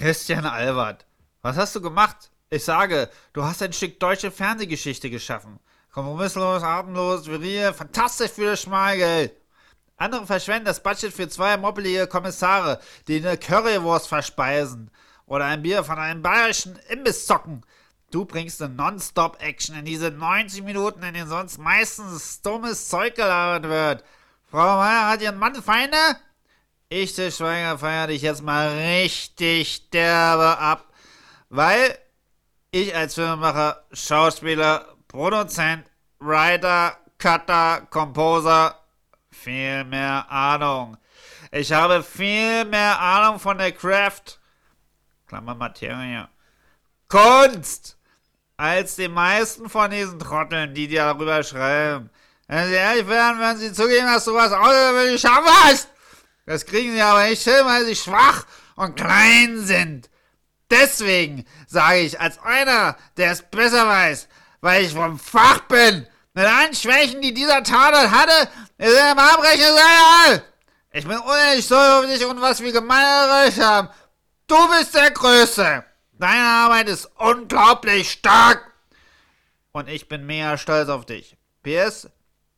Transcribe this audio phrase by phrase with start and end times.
[0.00, 1.04] Christian Albert,
[1.42, 2.30] was hast du gemacht?
[2.48, 5.60] Ich sage, du hast ein Stück deutsche Fernsehgeschichte geschaffen.
[5.92, 9.34] Kompromisslos, atemlos, viril, fantastisch für das Schmalgeld.
[9.98, 14.90] Andere verschwenden das Budget für zwei moppelige Kommissare, die eine Currywurst verspeisen.
[15.26, 17.60] Oder ein Bier von einem bayerischen Imbiss zocken.
[18.10, 23.68] Du bringst eine Non-Stop-Action in diese 90 Minuten, in denen sonst meistens dummes Zeug gelabert
[23.68, 24.04] wird.
[24.50, 25.98] Frau Meier hat ihren Mann Feinde?
[26.92, 30.92] Ich, der Schweiger, feier dich jetzt mal richtig derbe ab.
[31.48, 31.96] Weil
[32.72, 35.84] ich als Filmemacher, Schauspieler, Produzent,
[36.18, 38.76] Writer, Cutter, Composer
[39.30, 40.96] viel mehr Ahnung.
[41.52, 44.40] Ich habe viel mehr Ahnung von der Craft,
[45.28, 46.28] Klammer Materie,
[47.06, 47.98] Kunst,
[48.56, 52.10] als die meisten von diesen Trotteln, die dir darüber schreiben.
[52.48, 55.88] Wenn sie ehrlich wären, würden sie zugeben, dass du was außergewöhnlich schaffen hast.
[56.46, 58.44] Das kriegen sie aber nicht hin, weil sie schwach
[58.76, 60.10] und klein sind.
[60.70, 64.28] Deswegen sage ich als einer, der es besser weiß,
[64.60, 68.48] weil ich vom Fach bin, mit allen Schwächen, die dieser Tatort hatte,
[68.78, 70.42] ist er im Abbrechen sein.
[70.92, 73.88] Ich bin unendlich stolz auf dich und was wir gemeinsam erreicht haben.
[74.46, 75.84] Du bist der Größte.
[76.12, 78.72] Deine Arbeit ist unglaublich stark.
[79.72, 81.36] Und ich bin mega stolz auf dich.
[81.62, 82.08] PS,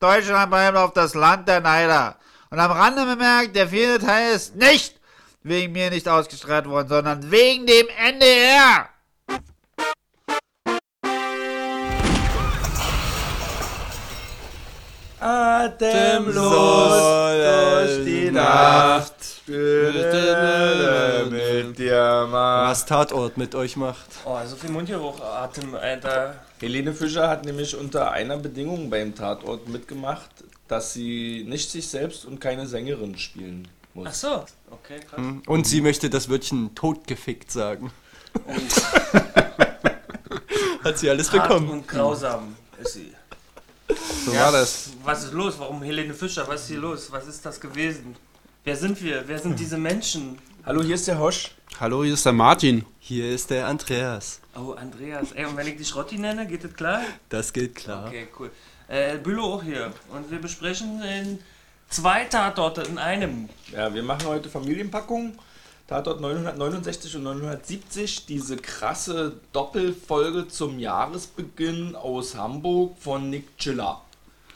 [0.01, 2.19] Deutschland bleibt auf das Land der Neider.
[2.53, 5.00] Und am Rande bemerkt, der vierte Teil ist nicht
[5.42, 8.91] wegen mir nicht ausgestrahlt worden, sondern wegen dem NDR.
[15.19, 16.34] Atemlos
[17.39, 19.22] durch die Nacht.
[19.47, 19.57] Mit
[21.79, 22.71] dir macht.
[22.71, 24.07] Was Tatort mit euch macht.
[24.25, 26.37] Oh, so viel Mundgeruch, Atem, Alter.
[26.61, 30.31] Helene Fischer hat nämlich unter einer Bedingung beim Tatort mitgemacht,
[30.69, 34.09] dass sie nicht sich selbst und keine Sängerin spielen muss.
[34.11, 35.21] Ach so, okay, krass.
[35.47, 37.91] Und sie möchte das Wörtchen totgefickt sagen.
[40.84, 41.69] Hat sie alles Hart bekommen.
[41.71, 43.12] und grausam ist sie.
[44.25, 44.91] So war das.
[45.05, 45.55] Was ist los?
[45.59, 46.47] Warum Helene Fischer?
[46.47, 47.11] Was ist hier los?
[47.11, 48.15] Was ist das gewesen?
[48.65, 49.25] Wer sind wir?
[49.27, 50.39] Wer sind diese Menschen?
[50.65, 51.50] Hallo, hier ist der Hosch.
[51.81, 52.84] Hallo, hier ist der Martin.
[53.00, 54.41] Hier ist der Andreas.
[54.55, 55.33] Oh, Andreas.
[55.33, 57.03] Ey, und wenn ich dich Rotti nenne, geht das klar?
[57.28, 58.06] Das geht klar.
[58.06, 58.53] Okay, cool.
[58.87, 59.93] Äh, Bülow auch hier.
[60.12, 61.41] Und wir besprechen in
[61.89, 63.49] zwei Tatorte in einem.
[63.72, 65.37] Ja, wir machen heute Familienpackung.
[65.89, 74.03] Tatort 969 und 970, diese krasse Doppelfolge zum Jahresbeginn aus Hamburg von Nick Chiller.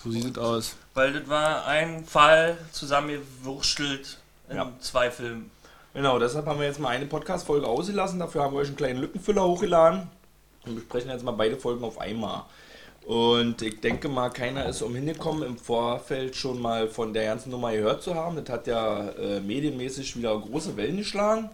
[0.03, 0.77] So sieht es aus.
[0.95, 4.19] Weil das war ein Fall zusammengewurschtelt
[4.49, 4.73] in Ja.
[4.81, 5.51] zwei Filmen.
[5.95, 8.19] Genau, deshalb haben wir jetzt mal eine Podcast-Folge ausgelassen.
[8.19, 10.09] Dafür haben wir euch einen kleinen Lückenfüller hochgeladen
[10.67, 12.43] und besprechen jetzt mal beide Folgen auf einmal.
[13.07, 17.51] Und ich denke mal, keiner ist umhin gekommen, im Vorfeld schon mal von der ganzen
[17.51, 18.37] Nummer gehört zu haben.
[18.37, 21.49] Das hat ja äh, medienmäßig wieder große Wellen geschlagen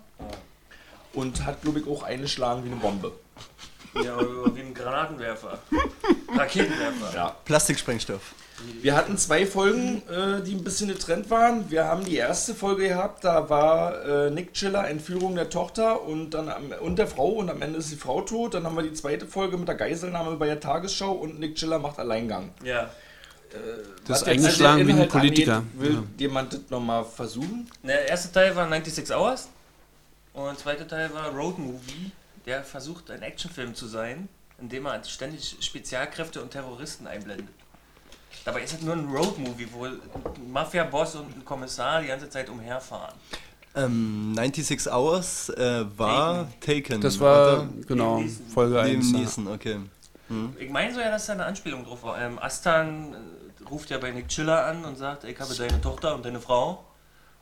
[1.13, 3.13] und hat, glaube ich, auch eingeschlagen wie eine Bombe.
[3.95, 4.19] Ja,
[4.55, 5.59] wie ein Granatenwerfer.
[6.37, 7.15] Raketenwerfer.
[7.15, 7.37] Ja.
[7.45, 8.35] Plastiksprengstoff.
[8.81, 11.69] Wir hatten zwei Folgen, äh, die ein bisschen getrennt waren.
[11.71, 16.31] Wir haben die erste Folge gehabt, da war äh, Nick Chiller Entführung der Tochter und
[16.31, 18.55] dann am, und der Frau und am Ende ist die Frau tot.
[18.55, 21.79] Dann haben wir die zweite Folge mit der Geiselnahme bei der Tagesschau und Nick Chiller
[21.81, 22.51] macht Alleingang.
[22.63, 22.89] Ja.
[24.07, 25.57] Das ist eingeschlagen wie ein Politiker.
[25.57, 26.03] angeht, Will Ja.
[26.19, 27.69] jemand das nochmal versuchen?
[27.83, 29.49] Der erste Teil war 96 Hours
[30.33, 32.13] und der zweite Teil war Road Movie,
[32.47, 37.49] der versucht ein Actionfilm zu sein, indem er ständig Spezialkräfte und Terroristen einblendet.
[38.45, 40.01] Dabei ist es nur ein Road Movie, wo ein
[40.51, 43.15] Mafia-Boss und ein Kommissar die ganze Zeit umherfahren.
[43.75, 47.01] Ähm, 96 Hours äh, war Taken.
[47.01, 47.69] Das war, Oder?
[47.87, 48.47] genau, Neeson.
[48.49, 49.13] Folge Liam 1.
[49.13, 49.19] Ja.
[49.19, 49.79] Neeson, okay.
[50.59, 52.21] Ich meine so ja, dass da eine Anspielung drauf war.
[52.21, 56.15] Ähm, Astan äh, ruft ja bei Nick Chiller an und sagt, ich habe deine Tochter
[56.15, 56.85] und deine Frau.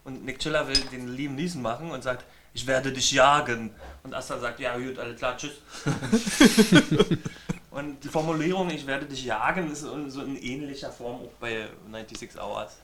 [0.04, 2.24] Und Nick Chiller will den Liam Neeson machen und sagt,
[2.54, 3.70] ich werde dich jagen.
[4.02, 5.52] Und Astan sagt, ja gut, alles klar, tschüss.
[7.70, 12.40] und die Formulierung, ich werde dich jagen, ist so in ähnlicher Form auch bei 96
[12.40, 12.76] Hours.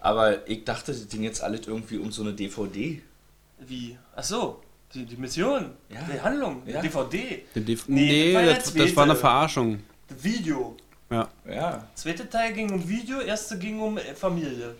[0.00, 3.02] Aber ich dachte, das ging jetzt alles irgendwie um so eine DVD.
[3.58, 3.98] Wie?
[4.16, 4.62] Ach so,
[4.94, 6.00] die, die Mission, Ja.
[6.10, 6.80] die Handlung, die Ja.
[6.80, 9.16] DVD, Den DV Nee, nee, das das, das war eine.
[9.16, 9.80] Verarschung.
[10.08, 10.76] das Video.
[11.10, 11.28] Ja.
[11.46, 11.86] Ja.
[11.94, 14.76] Zweite Teil ging um Video, erste ging um Familie.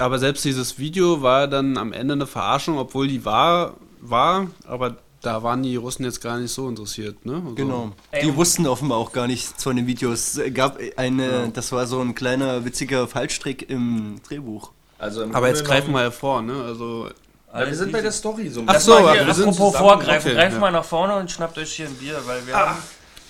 [0.00, 4.96] Aber selbst dieses Video war dann am Ende eine Verarschung, obwohl die war, war, aber
[5.22, 7.34] da waren die Russen jetzt gar nicht so interessiert, ne?
[7.42, 7.92] Also, Genau.
[8.20, 10.36] Die und- wussten offenbar auch gar nichts von den Videos.
[10.36, 14.70] Es gab eine, das war so ein kleiner witziger Fallstrick im Drehbuch.
[14.98, 16.54] Also im Aber jetzt greifen wir ja vor, ne?
[16.62, 17.08] Also,
[17.54, 19.76] Ja, wir sind bei der Story so ein Ach Das so, hier, wir sind apropos
[19.76, 20.58] vorgreifen, okay, greift ja.
[20.60, 22.78] mal nach vorne und schnappt euch hier ein Bier, weil wir haben.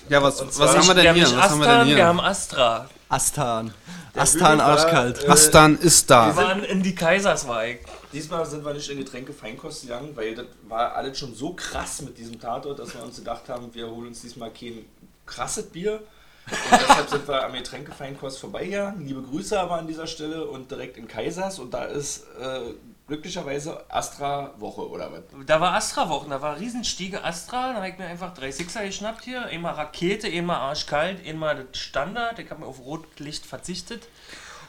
[0.08, 1.24] ja, was, was haben wir wir denn hier?
[1.24, 2.06] nicht Was haben wir denn wir hier?
[2.06, 2.88] haben Astra.
[3.14, 3.72] Astan.
[4.14, 5.24] Der Astan war, arschkalt.
[5.24, 6.36] äh, Astan ist Wir da.
[6.36, 7.80] waren in die Kaisersweig.
[8.12, 12.02] diesmal sind wir nicht in Getränke Feinkost gegangen, weil das war alles schon so krass
[12.02, 14.84] mit diesem Tatort, dass wir uns gedacht haben, wir holen uns diesmal kein
[15.26, 16.02] krasses Bier.
[16.50, 19.06] Und deshalb sind wir am Getränke Feinkost vorbeigegangen.
[19.06, 21.58] Liebe Grüße aber an dieser Stelle und direkt in Kaisers.
[21.58, 22.60] Und da ist äh,
[23.06, 25.46] glücklicherweise Astra Woche oder was?
[25.46, 29.24] Da war Astra-Wochen, da war Riesenstiege Astra, da habe ich mir einfach drei Sixer geschnappt
[29.24, 29.46] hier.
[29.46, 32.38] Einmal Rakete, einmal arschkalt, einmal Standard.
[32.38, 34.08] Ich habe mir auf Rotlicht verzichtet.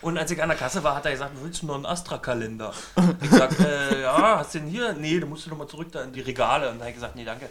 [0.01, 2.73] Und als ich an der Kasse war, hat er gesagt, willst du noch einen Astra-Kalender?
[3.21, 4.93] Ich sagte, äh, ja, hast du den hier?
[4.93, 6.69] Nee, da musst du nochmal zurück da in die Regale.
[6.69, 7.49] Und da habe ich gesagt, nee, danke.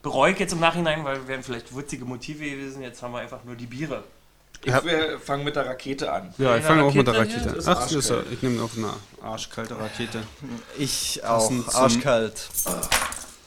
[0.00, 2.80] Bereue ich jetzt im Nachhinein, weil wir wären vielleicht witzige Motive gewesen.
[2.80, 4.04] Jetzt haben wir einfach nur die Biere.
[4.64, 4.72] Ich
[5.24, 6.34] fangen mit der Rakete an.
[6.38, 7.56] Ja, ich fange auch mit der Rakete an.
[7.66, 8.26] Ach, ist arschkalt.
[8.32, 8.90] ich nehme auch eine
[9.22, 10.22] arschkalte Rakete.
[10.78, 11.50] Ich auch.
[11.74, 12.48] Arschkalt.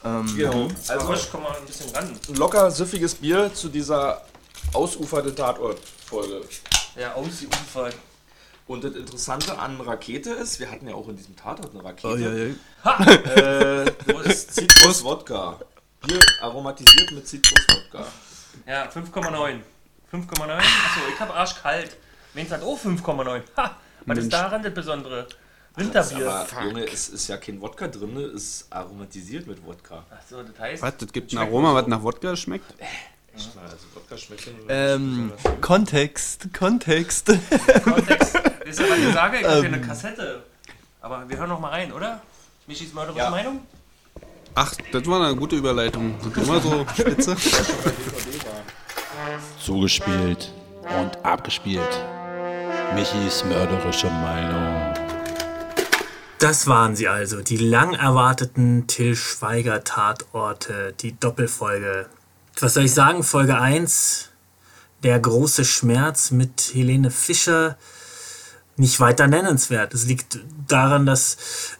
[0.06, 0.68] Ähm, Genau.
[0.88, 2.06] Also Also, komm mal ein bisschen ran.
[2.30, 4.22] ein locker süffiges Bier zu dieser
[4.74, 6.42] ausufernde Tatort-Folge.
[6.96, 7.90] Ja, aus die Ufer.
[8.68, 12.08] Und das Interessante an Rakete ist, wir hatten ja auch in diesem Tatort eine Rakete.
[12.14, 12.54] Oh, ja, ja.
[13.86, 15.60] Äh, das ist Zitrus-Wodka.
[16.06, 18.06] Bier aromatisiert mit Zitrus-Wodka.
[18.68, 19.60] Ja, 5,9.
[20.12, 20.42] 5,9?
[20.52, 21.98] Achso, ich habe arschkalt.
[22.34, 23.42] Mensch hat auch 5,9.
[23.58, 23.64] Ha!
[23.64, 24.20] Was Mensch.
[24.20, 25.28] ist daran das Besondere?
[25.76, 26.32] Winterbier.
[26.32, 30.04] Aber Junge, es ist ja kein Wodka drin, es ist aromatisiert mit Wodka.
[30.10, 30.82] Achso, das heißt.
[30.82, 31.76] Was, das gibt ein Aroma, so.
[31.76, 32.74] was nach Wodka schmeckt?
[33.36, 35.32] Echt mal, also Wodka schmeckt ja nur- ähm,
[35.62, 37.28] Kontext, Kontext.
[37.84, 38.34] Kontext.
[38.66, 39.38] Wisst ihr, was ich sage?
[39.40, 39.74] Ich habe hier Ähm.
[39.76, 40.44] eine Kassette.
[41.02, 42.22] Aber wir hören noch mal rein, oder?
[42.66, 43.30] Michis mörderische Ja.
[43.30, 43.62] Meinung?
[44.56, 46.16] Ach, das war eine gute Überleitung.
[46.22, 47.36] Sind immer so spitze.
[49.60, 50.52] Zugespielt
[51.00, 52.06] und abgespielt.
[52.96, 54.94] Michis mörderische Meinung.
[56.40, 62.06] Das waren sie also, die lang erwarteten Till Schweiger Tatorte, die Doppelfolge.
[62.60, 63.24] Was soll ich sagen?
[63.24, 64.30] Folge 1,
[65.04, 67.78] der große Schmerz mit Helene Fischer,
[68.78, 69.94] nicht weiter nennenswert.
[69.94, 71.38] Es liegt daran, dass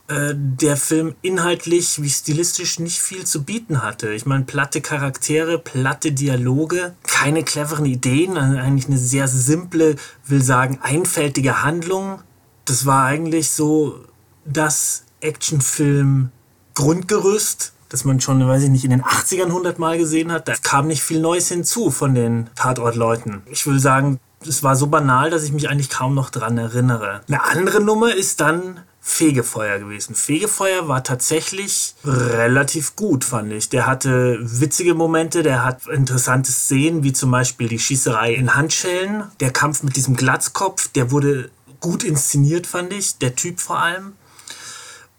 [0.08, 4.14] äh, der Film inhaltlich wie stilistisch nicht viel zu bieten hatte.
[4.14, 10.80] Ich meine, platte Charaktere, platte Dialoge, keine cleveren Ideen, eigentlich eine sehr simple, will sagen,
[10.82, 12.22] einfältige Handlung.
[12.66, 14.04] Das war eigentlich so
[14.46, 20.48] das Actionfilm-Grundgerüst, das man schon, weiß ich nicht, in den 80ern 100 Mal gesehen hat.
[20.48, 23.44] Da kam nicht viel Neues hinzu von den Tatortleuten.
[23.52, 27.22] Ich will sagen, es war so banal, dass ich mich eigentlich kaum noch dran erinnere.
[27.28, 30.16] Eine andere Nummer ist dann Fegefeuer gewesen.
[30.16, 33.70] Fegefeuer war tatsächlich relativ gut, fand ich.
[33.70, 39.24] Der hatte witzige Momente, der hat interessante Szenen, wie zum Beispiel die Schießerei in Handschellen,
[39.40, 41.50] der Kampf mit diesem Glatzkopf, der wurde
[41.80, 44.14] gut inszeniert, fand ich, der Typ vor allem.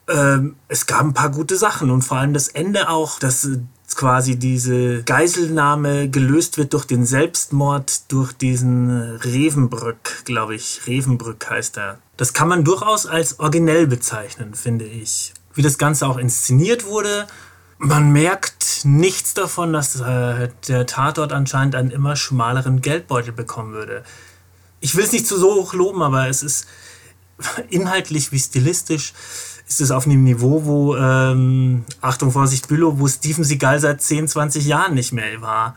[0.06, 3.48] Ähm, es gab ein paar gute Sachen und vor allem das Ende auch, dass
[3.96, 10.82] quasi diese Geiselnahme gelöst wird durch den Selbstmord durch diesen äh, Revenbrück, glaube ich.
[10.86, 11.98] Revenbrück heißt er.
[12.16, 15.32] Das kann man durchaus als originell bezeichnen, finde ich.
[15.54, 17.26] Wie das Ganze auch inszeniert wurde,
[17.78, 24.02] man merkt nichts davon, dass äh, der Tatort anscheinend einen immer schmaleren Geldbeutel bekommen würde.
[24.80, 26.66] Ich will es nicht zu so hoch loben, aber es ist
[27.70, 29.12] inhaltlich wie stilistisch
[29.68, 34.26] ist es auf einem Niveau, wo, ähm, Achtung, Vorsicht, Bülow, wo Steven Seagal seit 10,
[34.26, 35.76] 20 Jahren nicht mehr war.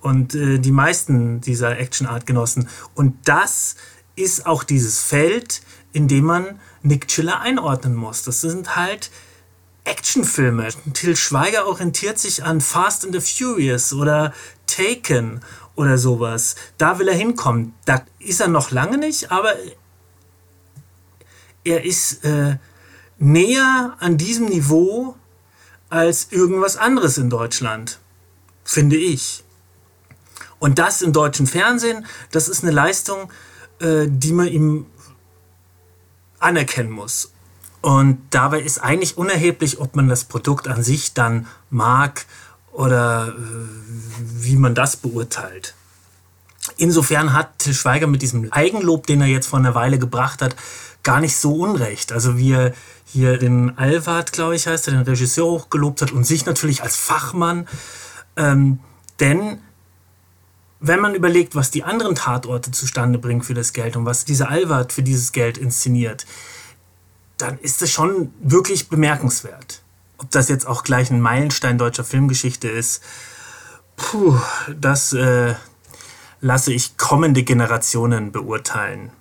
[0.00, 2.68] Und äh, die meisten dieser Action-Art-Genossen.
[2.94, 3.76] Und das
[4.14, 5.62] ist auch dieses Feld,
[5.92, 8.22] in dem man Nick Chiller einordnen muss.
[8.22, 9.10] Das sind halt
[9.84, 10.68] Actionfilme.
[10.92, 14.34] Till Schweiger orientiert sich an Fast and the Furious oder
[14.66, 15.40] Taken
[15.76, 16.56] oder sowas.
[16.76, 17.74] Da will er hinkommen.
[17.86, 19.54] Da ist er noch lange nicht, aber
[21.64, 22.56] er ist äh,
[23.18, 25.16] näher an diesem Niveau
[25.88, 27.98] als irgendwas anderes in Deutschland,
[28.64, 29.44] finde ich.
[30.58, 33.30] Und das im deutschen Fernsehen, das ist eine Leistung,
[33.80, 34.86] äh, die man ihm
[36.38, 37.32] anerkennen muss.
[37.80, 42.24] Und dabei ist eigentlich unerheblich, ob man das Produkt an sich dann mag
[42.72, 43.32] oder äh,
[44.18, 45.74] wie man das beurteilt.
[46.76, 50.56] Insofern hat Till Schweiger mit diesem Eigenlob, den er jetzt vor einer Weile gebracht hat,
[51.02, 52.10] gar nicht so unrecht.
[52.10, 52.72] Also wie er
[53.14, 56.96] hier den Alvard, glaube ich, heißt er, den Regisseur hochgelobt hat und sich natürlich als
[56.96, 57.68] Fachmann.
[58.36, 58.80] Ähm,
[59.20, 59.60] denn
[60.80, 64.50] wenn man überlegt, was die anderen Tatorte zustande bringen für das Geld und was dieser
[64.50, 66.26] Alvard für dieses Geld inszeniert,
[67.36, 69.82] dann ist es schon wirklich bemerkenswert.
[70.18, 73.00] Ob das jetzt auch gleich ein Meilenstein deutscher Filmgeschichte ist,
[73.94, 74.36] puh,
[74.76, 75.54] das äh,
[76.40, 79.12] lasse ich kommende Generationen beurteilen.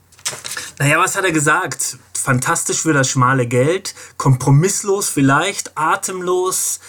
[0.80, 2.00] Naja, was hat er gesagt?
[2.24, 6.80] Fantastisch für das schmale Geld, kompromisslos vielleicht, atemlos.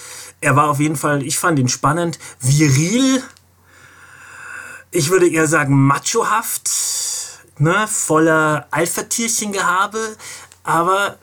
[0.41, 3.21] Er war auf jeden Fall, ich fand ihn spannend, viril.
[4.93, 6.71] Ich würde eher sagen machohaft,
[7.59, 10.17] ne, voller Alpha-Tierchen-Gehabe,
[10.63, 11.19] aber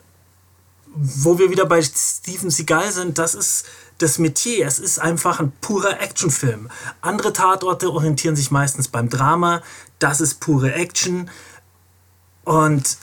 [0.88, 3.64] wo wir wieder bei Steven Seagal sind, das ist
[3.96, 4.66] das Metier.
[4.66, 6.68] Es ist einfach ein purer Actionfilm.
[7.00, 9.62] Andere Tatorte orientieren sich meistens beim Drama.
[9.98, 11.30] Das ist pure Action.
[12.44, 12.98] Und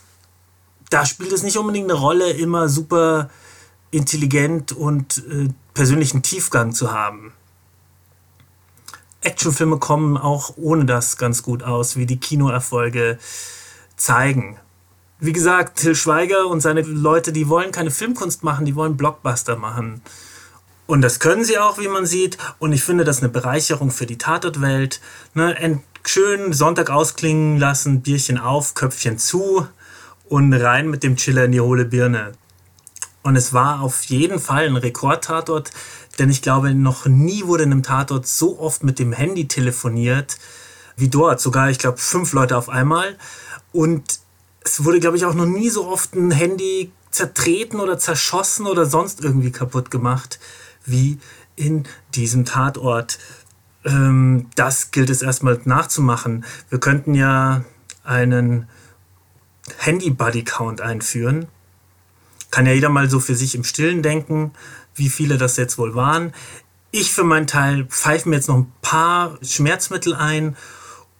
[0.89, 3.29] da spielt es nicht unbedingt eine Rolle, immer super
[3.91, 7.33] intelligent und äh, persönlichen Tiefgang zu haben.
[9.21, 13.19] Actionfilme kommen auch ohne das ganz gut aus, wie die Kinoerfolge
[13.97, 14.57] zeigen.
[15.19, 19.57] Wie gesagt, Till Schweiger und seine Leute, die wollen keine Filmkunst machen, die wollen Blockbuster
[19.57, 20.01] machen.
[20.87, 22.37] Und das können sie auch, wie man sieht.
[22.57, 25.01] Und ich finde das eine Bereicherung für die Tatortwelt.
[25.33, 29.67] Ne, schön Sonntag ausklingen lassen, Bierchen auf, Köpfchen zu
[30.29, 32.31] und rein mit dem Chiller in die hohle Birne.
[33.23, 35.71] Und es war auf jeden Fall ein Rekordtatort,
[36.17, 40.37] denn ich glaube, noch nie wurde in einem Tatort so oft mit dem Handy telefoniert
[40.95, 41.41] wie dort.
[41.41, 43.17] Sogar, ich glaube, fünf Leute auf einmal.
[43.71, 44.19] Und
[44.63, 48.85] es wurde, glaube ich, auch noch nie so oft ein Handy zertreten oder zerschossen oder
[48.85, 50.39] sonst irgendwie kaputt gemacht
[50.85, 51.19] wie
[51.55, 53.19] in diesem Tatort.
[53.85, 56.45] Ähm, das gilt es erstmal nachzumachen.
[56.69, 57.63] Wir könnten ja
[58.03, 58.67] einen
[59.77, 61.47] Handy-Buddy-Count einführen.
[62.51, 64.51] Kann ja jeder mal so für sich im Stillen denken,
[64.95, 66.33] wie viele das jetzt wohl waren.
[66.91, 70.57] Ich für meinen Teil pfeife mir jetzt noch ein paar Schmerzmittel ein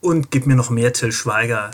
[0.01, 1.71] und gebe mir noch mehr Till Schweiger.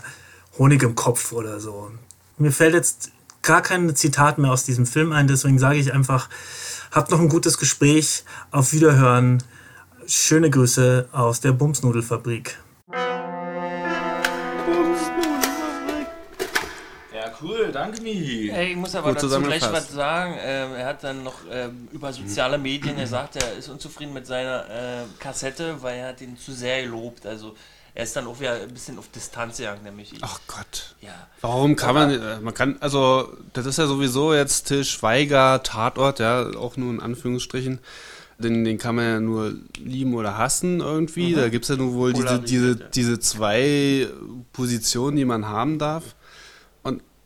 [0.58, 1.90] Honig im Kopf oder so.
[2.38, 3.10] Mir fällt jetzt
[3.42, 6.28] gar kein Zitat mehr aus diesem Film ein, deswegen sage ich einfach,
[6.90, 9.42] habt noch ein gutes Gespräch, auf Wiederhören.
[10.06, 12.58] Schöne Grüße aus der Bumsnudelfabrik.
[17.42, 18.50] Cool, danke Michi.
[18.50, 20.34] Ey, ich muss aber Gut dazu gleich was sagen.
[20.38, 24.64] Ähm, er hat dann noch ähm, über soziale Medien gesagt, er ist unzufrieden mit seiner
[24.68, 27.26] äh, Kassette, weil er hat ihn zu sehr gelobt.
[27.26, 27.54] Also
[27.96, 30.18] er ist dann auch wieder ein bisschen auf Distanz gegangen, nämlich ich.
[30.22, 30.94] Ach Gott.
[31.00, 31.28] Ja.
[31.40, 36.18] Warum kann man, äh, man kann, also, das ist ja sowieso jetzt Till Schweiger, Tatort,
[36.18, 37.78] ja, auch nur in Anführungsstrichen.
[38.38, 41.34] Den, den kann man ja nur lieben oder hassen irgendwie.
[41.34, 44.08] Da gibt es ja nur wohl diese, diese, diese zwei
[44.52, 46.15] Positionen, die man haben darf.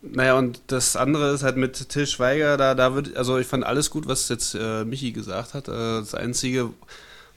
[0.03, 3.65] Naja, und das andere ist halt mit Till Schweiger, da, da wird, also ich fand
[3.65, 5.69] alles gut, was jetzt äh, Michi gesagt hat.
[5.69, 6.71] Äh, das Einzige,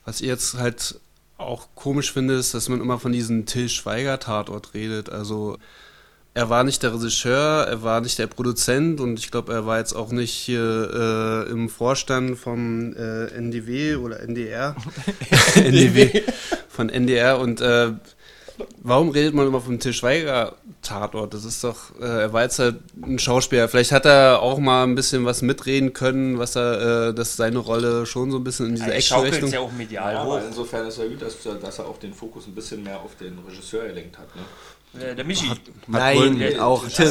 [0.05, 0.99] was ich jetzt halt
[1.37, 5.09] auch komisch finde, ist, dass man immer von diesem Till Schweiger Tatort redet.
[5.09, 5.57] Also
[6.33, 9.77] er war nicht der Regisseur, er war nicht der Produzent und ich glaube, er war
[9.79, 14.75] jetzt auch nicht hier äh, im Vorstand vom äh, NDW oder NDR.
[15.55, 16.23] NDW.
[16.69, 17.91] Von NDR und äh,
[18.83, 21.33] warum redet man immer vom Till Schweiger Tatort?
[21.33, 23.67] Das ist doch, äh, er war jetzt halt ein Schauspieler.
[23.67, 27.59] Vielleicht hat er auch mal ein bisschen was mitreden können, was er, äh, dass seine
[27.59, 29.61] Rolle schon so ein bisschen in diese Er schaukelt Action-Richtung.
[29.61, 30.35] ja auch medial Ja, hoch.
[30.37, 33.15] aber insofern ist ja gut, dass, dass er auch den Fokus ein bisschen mehr auf
[33.15, 34.27] den Regisseur gelenkt hat.
[34.35, 34.41] Ne?
[35.01, 35.49] Äh, der Michi.
[35.87, 37.09] Nein, der- auch Den Till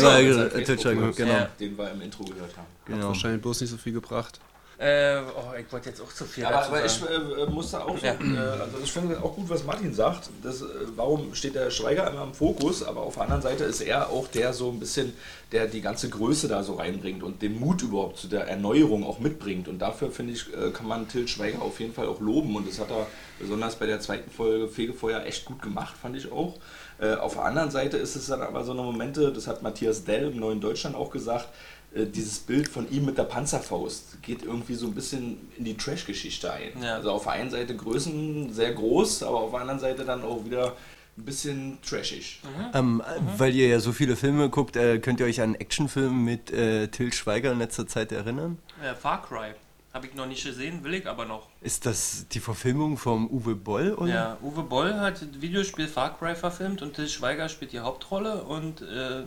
[0.78, 1.32] Schweiger, genau.
[1.32, 1.48] Ja.
[1.58, 2.66] Den wir im Intro gehört haben.
[2.86, 3.08] genau.
[3.08, 4.38] Wahrscheinlich bloß nicht so viel gebracht.
[4.78, 7.12] Äh, oh, ich wollte jetzt auch zu viel Aber, dazu aber ich sagen.
[7.38, 8.12] äh, muss da auch Ja.
[8.14, 10.30] sagen, äh, also ich finde auch gut, was Martin sagt.
[10.42, 10.64] Das, äh,
[10.96, 14.26] warum steht der Schweiger immer im Fokus, aber auf der anderen Seite ist er auch
[14.28, 15.12] der so ein bisschen,
[15.52, 19.20] der die ganze Größe da so reinbringt und den Mut überhaupt zu der Erneuerung auch
[19.20, 19.68] mitbringt.
[19.68, 22.56] Und dafür finde ich, äh, kann man Till Schweiger auf jeden Fall auch loben.
[22.56, 23.06] Und das hat er
[23.38, 26.56] besonders bei der zweiten Folge Fegefeuer echt gut gemacht, fand ich auch.
[26.98, 30.04] Äh, auf der anderen Seite ist es dann aber so eine Momente, das hat Matthias
[30.04, 31.48] Dell im Neuen Deutschland auch gesagt,
[31.94, 35.76] äh, dieses Bild von ihm mit der Panzerfaust geht irgendwie so ein bisschen in die
[35.76, 36.82] Trash-Geschichte ein.
[36.82, 36.96] Ja.
[36.96, 40.44] Also auf der einen Seite Größen sehr groß, aber auf der anderen Seite dann auch
[40.44, 40.76] wieder
[41.16, 42.40] ein bisschen trashig.
[42.72, 43.02] Ähm,
[43.36, 46.50] Weil ihr ja so viele Filme guckt, äh, könnt ihr euch an einen Actionfilm mit
[46.50, 48.58] äh, Till Schweiger in letzter Zeit erinnern?
[48.82, 49.52] Äh, Far Cry.
[49.92, 51.48] Habe ich noch nicht gesehen, will ich aber noch.
[51.60, 53.92] Ist das die Verfilmung vom Uwe Boll?
[53.92, 54.10] Oder?
[54.10, 58.42] Ja, Uwe Boll hat das Videospiel Far Cry verfilmt und Till Schweiger spielt die Hauptrolle
[58.44, 59.24] und äh, äh,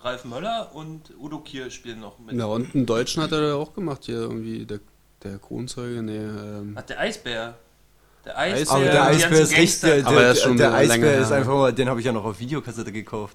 [0.00, 2.34] Ralf Möller und Udo Kier spielen noch mit.
[2.36, 4.80] Ja, und einen Deutschen hat er auch gemacht hier irgendwie, der,
[5.22, 7.54] der Kronzeuge, nee, ähm, Hat der Eisbär.
[8.28, 9.86] Der Eisbär, Aber der Eisbär ist richtig, Gangster.
[9.86, 12.26] der, er der, ist schon der Eisbär ist einfach mal, den habe ich ja noch
[12.26, 13.34] auf Videokassette gekauft.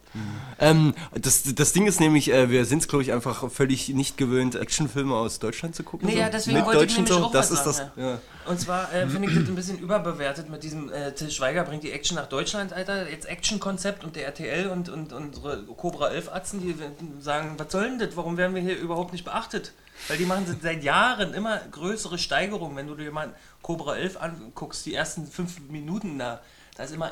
[0.59, 4.17] Ähm, das, das Ding ist nämlich, äh, wir sind es glaube ich einfach völlig nicht
[4.17, 6.07] gewöhnt, Actionfilme aus Deutschland zu gucken.
[6.07, 6.19] Nee, so.
[6.19, 7.25] ja, deswegen Mit wollte ich Deutschen nämlich so.
[7.25, 7.87] auch Das was ist das.
[7.95, 8.19] Ja.
[8.45, 11.81] Und zwar äh, finde ich das ein bisschen überbewertet mit diesem äh, Till Schweiger bringt
[11.81, 13.09] die Action nach Deutschland, Alter.
[13.09, 16.75] Jetzt Action-Konzept und der RTL und, und unsere Cobra 11 Atzen, die
[17.19, 18.15] sagen, was soll denn das?
[18.15, 19.71] Warum werden wir hier überhaupt nicht beachtet?
[20.07, 22.75] Weil die machen seit Jahren immer größere Steigerungen.
[22.75, 26.41] Wenn du dir mal Cobra 11 anguckst, die ersten fünf Minuten da,
[26.75, 27.11] da ist immer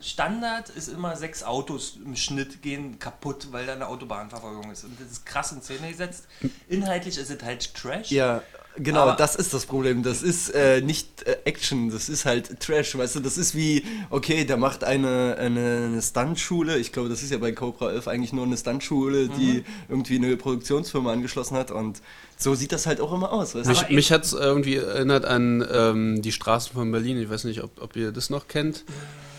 [0.00, 4.84] Standard ist immer sechs Autos im Schnitt gehen kaputt, weil da eine Autobahnverfolgung ist.
[4.84, 6.26] Und das ist krass in Szene gesetzt.
[6.68, 8.10] Inhaltlich ist es halt Trash.
[8.10, 8.42] Ja,
[8.76, 10.02] Genau, Aber- das ist das Problem.
[10.02, 13.84] Das ist äh, nicht äh, Action, das ist halt Trash, weißt du, das ist wie,
[14.10, 18.08] okay, da macht eine, eine, eine Stuntschule, ich glaube, das ist ja bei Cobra 11
[18.08, 19.64] eigentlich nur eine Stuntschule, die Mhm.
[19.88, 22.02] irgendwie eine Produktionsfirma angeschlossen hat und
[22.38, 23.70] so sieht das halt auch immer aus, weißt du?
[23.70, 27.18] Mich, mich hat es irgendwie erinnert an ähm, die Straßen von Berlin.
[27.20, 28.84] Ich weiß nicht, ob, ob ihr das noch kennt.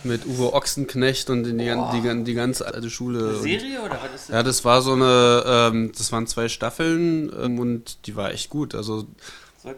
[0.03, 3.29] Mit Uwe Ochsenknecht und die, gan- die, die ganz alte Schule.
[3.29, 4.35] Eine Serie oder was ist das?
[4.35, 8.51] Ja, das war so eine, ähm, das waren zwei Staffeln ähm, und die war echt
[8.51, 8.75] gut.
[8.75, 9.07] Also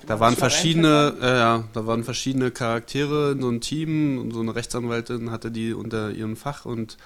[0.05, 1.35] da waren verschiedene, reinpfeffern?
[1.37, 5.73] ja, da waren verschiedene Charaktere in so einem Team und so eine Rechtsanwältin hatte die
[5.73, 6.97] unter ihrem Fach und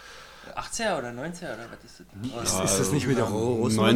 [0.58, 2.00] 80er oder 90er oder was ist
[2.44, 2.54] das?
[2.60, 3.92] Oh, ist das nicht mit der Ro- 90er, Russenmafia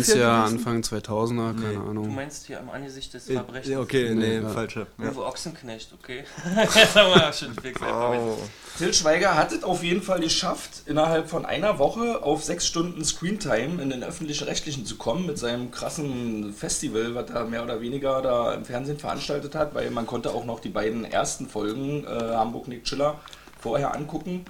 [0.45, 0.57] gewesen?
[0.57, 1.75] Anfang 2000er, keine Nee.
[1.75, 2.15] Du Ahnung.
[2.15, 3.67] meinst hier am Angesicht des Äh, Verbrechens?
[3.69, 4.49] ja, okay, nee, Ja.
[4.49, 4.87] falscher.
[4.97, 5.11] Ja.
[5.11, 6.23] Uwe Ochsenknecht, okay.
[6.75, 7.79] Jetzt haben wir schon fix.
[7.81, 8.37] Oh.
[8.77, 13.03] Till Schweiger hat es auf jeden Fall geschafft, innerhalb von einer Woche auf sechs Stunden
[13.05, 18.21] Screentime in den öffentlich-rechtlichen zu kommen mit seinem krassen Festival, was er mehr oder weniger
[18.21, 22.07] da im Fernsehen veranstaltet hat, weil man konnte auch noch die beiden ersten Folgen äh,
[22.35, 23.19] Hamburg Nick Chiller
[23.59, 24.45] vorher angucken.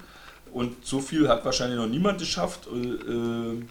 [0.56, 2.66] Und so viel hat wahrscheinlich noch niemand geschafft.
[2.72, 3.62] Äh, äh,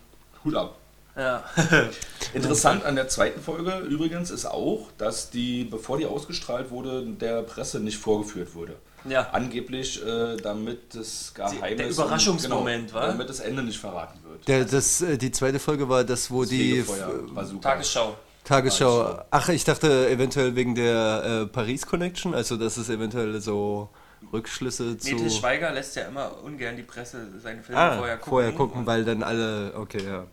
[0.44, 0.78] Hut ab.
[1.18, 1.44] Ja.
[2.36, 7.42] Interessant an der zweiten Folge übrigens ist auch, dass die, bevor die ausgestrahlt wurde, der
[7.42, 8.76] Presse nicht vorgeführt wurde.
[9.10, 9.30] Ja.
[9.32, 11.78] Angeblich, äh, damit das Geheimnis.
[11.78, 13.08] der Überraschungsmoment, genau, wa?
[13.08, 14.48] Damit das Ende nicht verraten wird.
[14.48, 17.62] Der, das, äh, die zweite Folge war das, wo Das die war.
[17.62, 18.16] Tagesschau.
[18.44, 19.24] Tagesschau.
[19.32, 23.90] Ach, ich dachte eventuell wegen der äh, Paris Connection, also dass es eventuell so
[24.34, 25.16] Rückschlüsse Nee, zu.
[25.18, 28.30] Til Schweiger lässt ja immer ungern die Presse seine Filme ah, vorher gucken.
[28.30, 29.74] vorher gucken, weil dann alle.
[29.76, 30.26] Okay, ja.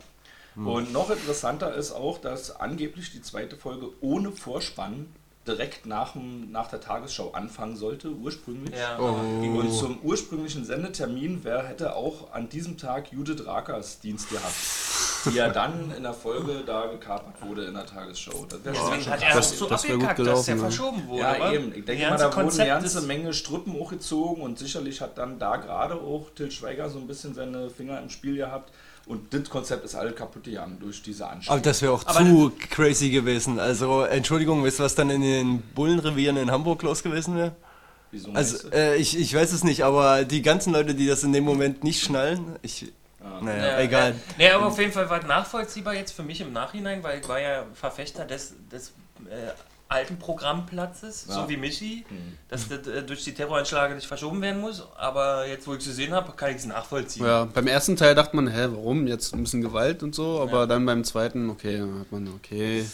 [0.54, 5.06] Und noch interessanter ist auch, dass angeblich die zweite Folge ohne Vorspann
[5.46, 8.74] direkt nach, dem, nach der Tagesschau anfangen sollte, ursprünglich.
[8.78, 9.14] Ja, Oh.
[9.58, 14.54] Und zum ursprünglichen Sendetermin wer hätte auch an diesem Tag Judith Rakers Dienst gehabt,
[15.26, 18.46] die ja dann in der Folge da gekapert wurde in der Tagesschau.
[18.48, 19.58] Das wäre Deswegen schon hat er auch krass.
[19.58, 20.70] so das wär gut abgekackt, dass der gelaufen, ne?
[20.70, 21.22] verschoben wurde.
[21.22, 21.52] Ja, wa?
[21.52, 21.74] eben.
[21.74, 25.38] Ich denke mal, da wurden eine Konzept ganze Menge Strippen hochgezogen und sicherlich hat dann
[25.38, 28.72] da gerade auch Till Schweiger so ein bisschen seine Finger im Spiel gehabt.
[29.04, 31.60] Und das Konzept ist alle kaputt gegangen durch diese Aber Anstiege.
[31.62, 33.58] das wäre auch Aber zu crazy gewesen.
[33.58, 37.52] Also, Entschuldigung, weißt du, was dann in den Bullenrevieren in Hamburg los gewesen wäre?
[38.12, 41.32] Wieso Also, äh, ich, ich weiß es nicht, aber die ganzen Leute, die das in
[41.32, 42.92] dem Moment nicht schnallen, ich.
[43.40, 44.10] Naja, Ja, egal.
[44.10, 44.16] Ja.
[44.38, 47.28] Nee, aber auf jeden Fall war es nachvollziehbar jetzt für mich im Nachhinein, weil ich
[47.28, 48.88] war ja Verfechter des, des
[49.30, 49.50] äh,
[49.88, 51.34] alten Programmplatzes, Ja.
[51.34, 52.38] so wie Michi, Mhm.
[52.48, 54.82] dass das äh, durch die Terroranschläge nicht verschoben werden muss.
[54.96, 57.26] Aber jetzt, wo ich es gesehen habe, kann ich es nachvollziehen.
[57.26, 59.06] Ja, beim ersten Teil dachte man, hä, warum?
[59.06, 60.66] Jetzt ein bisschen Gewalt und so, aber Ja.
[60.66, 62.86] dann beim zweiten, okay, dann hat man, okay.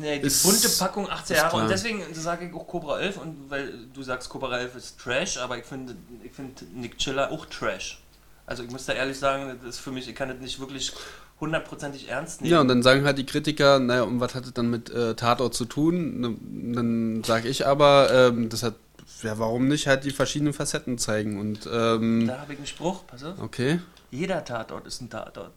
[0.00, 1.68] Nee, die Ist- bunte Packung 18 ist Jahre und klar.
[1.70, 5.56] deswegen sage ich auch Cobra 11 und weil du sagst Cobra 11 ist Trash, aber
[5.56, 8.02] ich finde ich finde Nick Chiller auch Trash.
[8.48, 10.92] Also ich muss da ehrlich sagen, das ist für mich, ich kann das nicht wirklich
[11.38, 12.52] hundertprozentig ernst nehmen.
[12.52, 15.14] Ja, und dann sagen halt die Kritiker, naja, und was hat das dann mit äh,
[15.14, 16.20] Tatort zu tun?
[16.20, 18.74] Ne, Dann sage ich aber, ähm, das hat,
[19.22, 23.06] ja, warum nicht halt die verschiedenen Facetten zeigen und, ähm, da habe ich einen Spruch,
[23.06, 23.38] pass auf.
[23.38, 23.80] okay.
[24.10, 25.52] Jeder Tatort ist ein Tatort.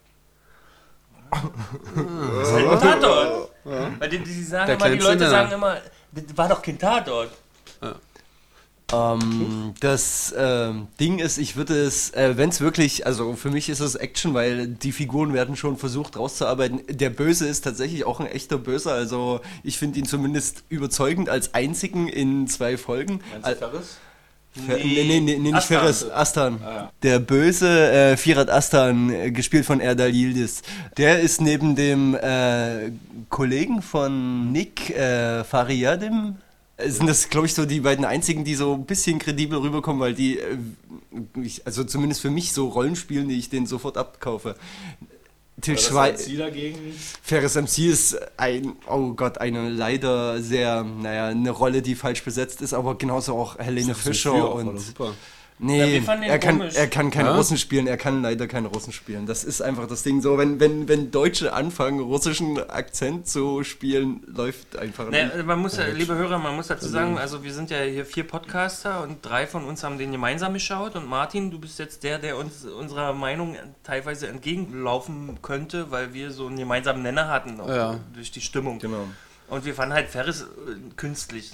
[1.32, 3.52] das ist halt ein Tatort.
[3.64, 5.30] Weil die, die sagen Der immer, die Leute Nenner.
[5.30, 5.78] sagen immer,
[6.12, 7.32] das war doch kein Tatort.
[8.94, 13.70] Ähm, das ähm, Ding ist, ich würde es, äh, wenn es wirklich, also für mich
[13.70, 16.82] ist es Action, weil die Figuren werden schon versucht rauszuarbeiten.
[16.90, 21.54] Der Böse ist tatsächlich auch ein echter Böser, also ich finde ihn zumindest überzeugend als
[21.54, 23.22] einzigen in zwei Folgen.
[23.32, 23.98] Meinst du Ferris?
[24.68, 25.78] Fer- Nee, nee, nee, nicht Astan.
[25.80, 26.60] Ferris, Astan.
[26.62, 26.92] Ah, ja.
[27.04, 30.62] Der böse äh, Firat Astan, äh, gespielt von Erdal Yildiz,
[30.98, 32.92] der ist neben dem äh,
[33.30, 36.36] Kollegen von Nick äh, Fariadim,
[36.88, 40.14] sind das, glaube ich, so die beiden einzigen, die so ein bisschen kredibel rüberkommen, weil
[40.14, 40.58] die, äh,
[41.66, 44.56] also zumindest für mich so Rollen spielen, die ich denen sofort abkaufe.
[45.62, 46.28] Till Ferris.
[46.28, 46.80] MC dagegen.
[47.22, 52.62] Ferris MC ist ein, oh Gott, eine leider sehr, naja, eine Rolle, die falsch besetzt
[52.62, 54.80] ist, aber genauso auch Helene Fischer und.
[54.80, 55.14] super.
[55.62, 56.74] Ja, Nee, wir fanden ihn er, kann, komisch.
[56.76, 57.36] er kann keine Ja?
[57.36, 59.28] Russen spielen, er kann leider keine Russen spielen.
[59.28, 64.24] Das ist einfach das Ding so, wenn, wenn, wenn Deutsche anfangen, russischen Akzent zu spielen,
[64.26, 65.36] läuft einfach nicht.
[65.36, 68.06] Nee, man muss ja, liebe Hörer, man muss dazu sagen, also wir sind ja hier
[68.08, 72.04] vier Podcaster und drei von uns haben den gemeinsam geschaut und Martin, du bist jetzt
[72.04, 77.60] der, der uns unserer Meinung teilweise entgegenlaufen könnte, weil wir so einen gemeinsamen Nenner hatten
[77.68, 78.00] Ja.
[78.16, 78.80] durch die Stimmung.
[78.80, 79.06] Genau.
[79.48, 80.46] Und wir fanden halt Ferris äh,
[80.96, 81.52] künstlich.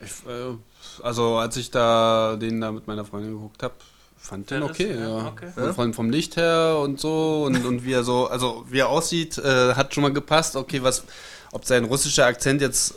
[0.00, 0.56] Ich, äh,
[1.02, 3.74] also als ich da den da mit meiner Freundin geguckt habe,
[4.16, 5.26] fand den okay, ja, ja.
[5.28, 5.50] okay.
[5.54, 8.88] Von, von, vom Licht her und so und, und wie er so, also wie er
[8.88, 10.56] aussieht, äh, hat schon mal gepasst.
[10.56, 11.04] Okay, was,
[11.52, 12.94] ob sein russischer Akzent jetzt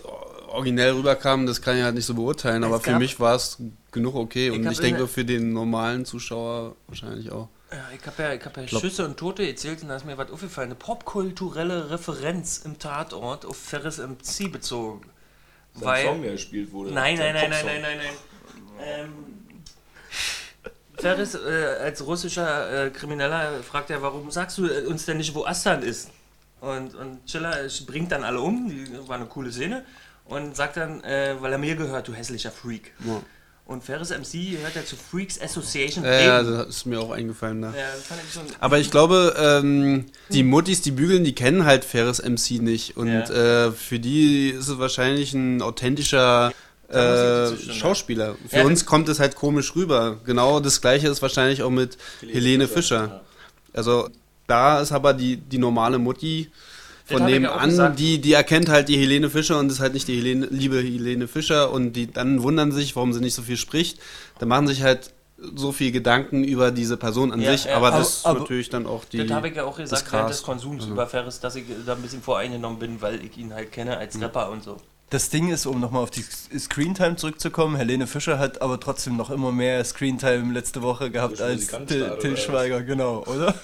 [0.48, 3.58] originell rüberkam, das kann ich halt nicht so beurteilen, aber für mich war es
[3.92, 7.50] genug okay und hab ich denke für den normalen Zuschauer wahrscheinlich auch.
[7.72, 10.18] Ja, ich habe ja, ich hab ja Schüsse und Tote erzählt und da ist mir
[10.18, 10.70] was aufgefallen.
[10.70, 15.02] Eine popkulturelle Referenz im Tatort auf Ferris MC bezogen.
[15.78, 16.92] Sein Weil- Song, der gespielt wurde.
[16.92, 18.13] Nein, nein, nein, nein, nein, nein, nein.
[18.82, 19.13] Ähm,
[20.98, 25.34] Ferris, äh, als russischer äh, Krimineller, fragt er, warum sagst du äh, uns denn nicht,
[25.36, 26.10] wo Astan ist?
[26.60, 29.86] Und, und Chiller äh, bringt dann alle um, die, war eine coole Szene,
[30.26, 32.94] und sagt dann, äh, weil er mir gehört, du hässlicher Freak.
[33.06, 33.22] Ja.
[33.67, 36.58] Und Ferris MC hört ja zu Freaks Association Ja, ja, Bremen.
[36.60, 37.62] das ist mir auch eingefallen.
[37.62, 37.67] Da.
[37.69, 38.43] Ja, das fand ich schon.
[38.62, 42.95] Aber ich glaube, ähm, die Muttis, die bügeln, die kennen halt Ferris MC nicht.
[42.95, 43.65] Und Ja.
[43.67, 46.53] äh, für die ist es wahrscheinlich ein authentischer
[46.89, 48.36] äh, Schauspieler.
[48.47, 50.17] Für Ja, uns kommt es halt komisch rüber.
[50.25, 53.21] Genau das gleiche ist wahrscheinlich auch mit Helene Fischer.
[53.73, 54.10] Also
[54.47, 56.49] da ist aber die, die normale Mutti
[57.08, 58.00] von ja nebenan, gesagt.
[58.00, 61.28] die, die erkennt halt die Helene Fischer und ist halt nicht die Helene, liebe Helene
[61.28, 64.00] Fischer und die dann wundern sich, warum sie nicht so viel spricht.
[64.39, 65.13] Dann machen sich halt
[65.56, 67.76] so viel Gedanken über diese Person an Ja, sich, ja.
[67.78, 69.17] aber Aber- das ist aber- natürlich dann auch die.
[69.17, 70.93] das habe ich ja auch gesagt während des Konsums Also.
[70.93, 73.98] über Ferris, dass ich da ein bisschen voreingenommen bin, weil ich ihn halt kenne Mhm.
[73.98, 74.78] als Rapper und so.
[75.10, 79.30] Das Ding ist, um nochmal auf die Screentime zurückzukommen, Helene Fischer hat aber trotzdem noch
[79.30, 82.36] immer mehr Screentime letzte Woche gehabt als Till?
[82.36, 83.56] Schweiger, genau, oder?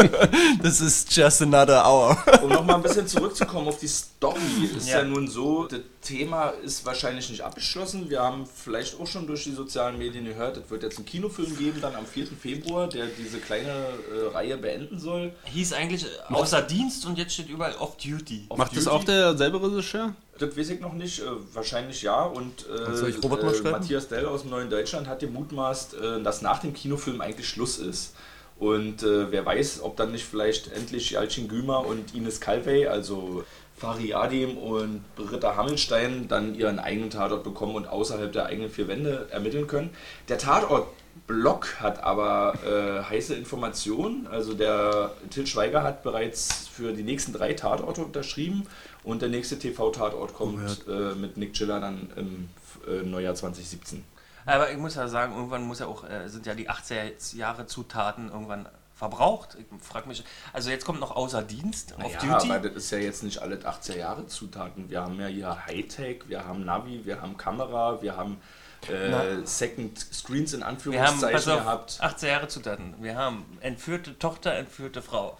[0.62, 2.16] das ist just another hour.
[2.44, 4.38] Um nochmal ein bisschen zurückzukommen auf die Story,
[4.76, 4.98] ist ja.
[4.98, 5.04] Ja.
[5.04, 8.08] nun so, das Thema ist wahrscheinlich nicht abgeschlossen.
[8.08, 11.56] Wir haben vielleicht auch schon durch die sozialen Medien gehört, es wird jetzt einen Kinofilm
[11.58, 12.28] geben, dann am 4.
[12.28, 15.32] Februar, der diese kleine äh, Reihe beenden soll.
[15.44, 18.46] Hieß eigentlich äh, außer Dienst und jetzt steht überall off duty.
[18.50, 18.96] Auf Macht das Duty.
[18.96, 20.14] auch derselbe Regisseur?
[20.38, 22.22] Das weiß ich noch nicht, äh, wahrscheinlich ja.
[22.22, 23.70] Und äh, Soll ich Robert mal äh?
[23.70, 27.78] Matthias Dell aus dem Neuen Deutschland hat gemutmaßt, äh, dass nach dem Kinofilm eigentlich Schluss
[27.78, 28.14] ist.
[28.58, 33.44] Und äh, wer weiß, ob dann nicht vielleicht endlich Jalcin Gümer und Ines Calvey, also
[33.76, 38.88] Fari Adim und Britta Hammelstein, dann ihren eigenen Tatort bekommen und außerhalb der eigenen vier
[38.88, 39.90] Wände ermitteln können.
[40.28, 44.28] Der Tatort-Blog hat aber äh, heiße Informationen.
[44.28, 48.64] Also der Till Schweiger hat bereits für die nächsten drei Tatorte unterschrieben
[49.02, 52.48] und der nächste TV-Tatort kommt äh, mit Nick Chiller dann im
[52.88, 54.04] äh, Neujahr 2017.
[54.46, 57.66] Aber ich muss ja sagen, irgendwann muss ja auch, äh, sind ja die 80er Jahre
[57.66, 59.56] Zutaten irgendwann verbraucht.
[59.58, 62.50] Ich frage mich, also jetzt kommt noch außer Dienst, auf Ja, Duty.
[62.52, 64.88] aber das ist ja jetzt nicht alle 18 Jahre Zutaten.
[64.88, 68.40] Wir haben ja hier Hightech, wir haben Navi, wir haben Kamera, wir haben
[68.88, 71.98] äh, Second Screens in Wir haben, Anführungszeichen pass auf, gehabt.
[72.00, 72.94] 18 Jahre Zutaten.
[73.00, 75.38] Wir haben entführte Tochter, entführte Frau.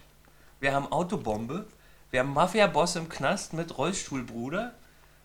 [0.60, 1.66] Wir haben Autobombe.
[2.10, 4.72] Wir haben Mafia-Boss im Knast mit Rollstuhlbruder.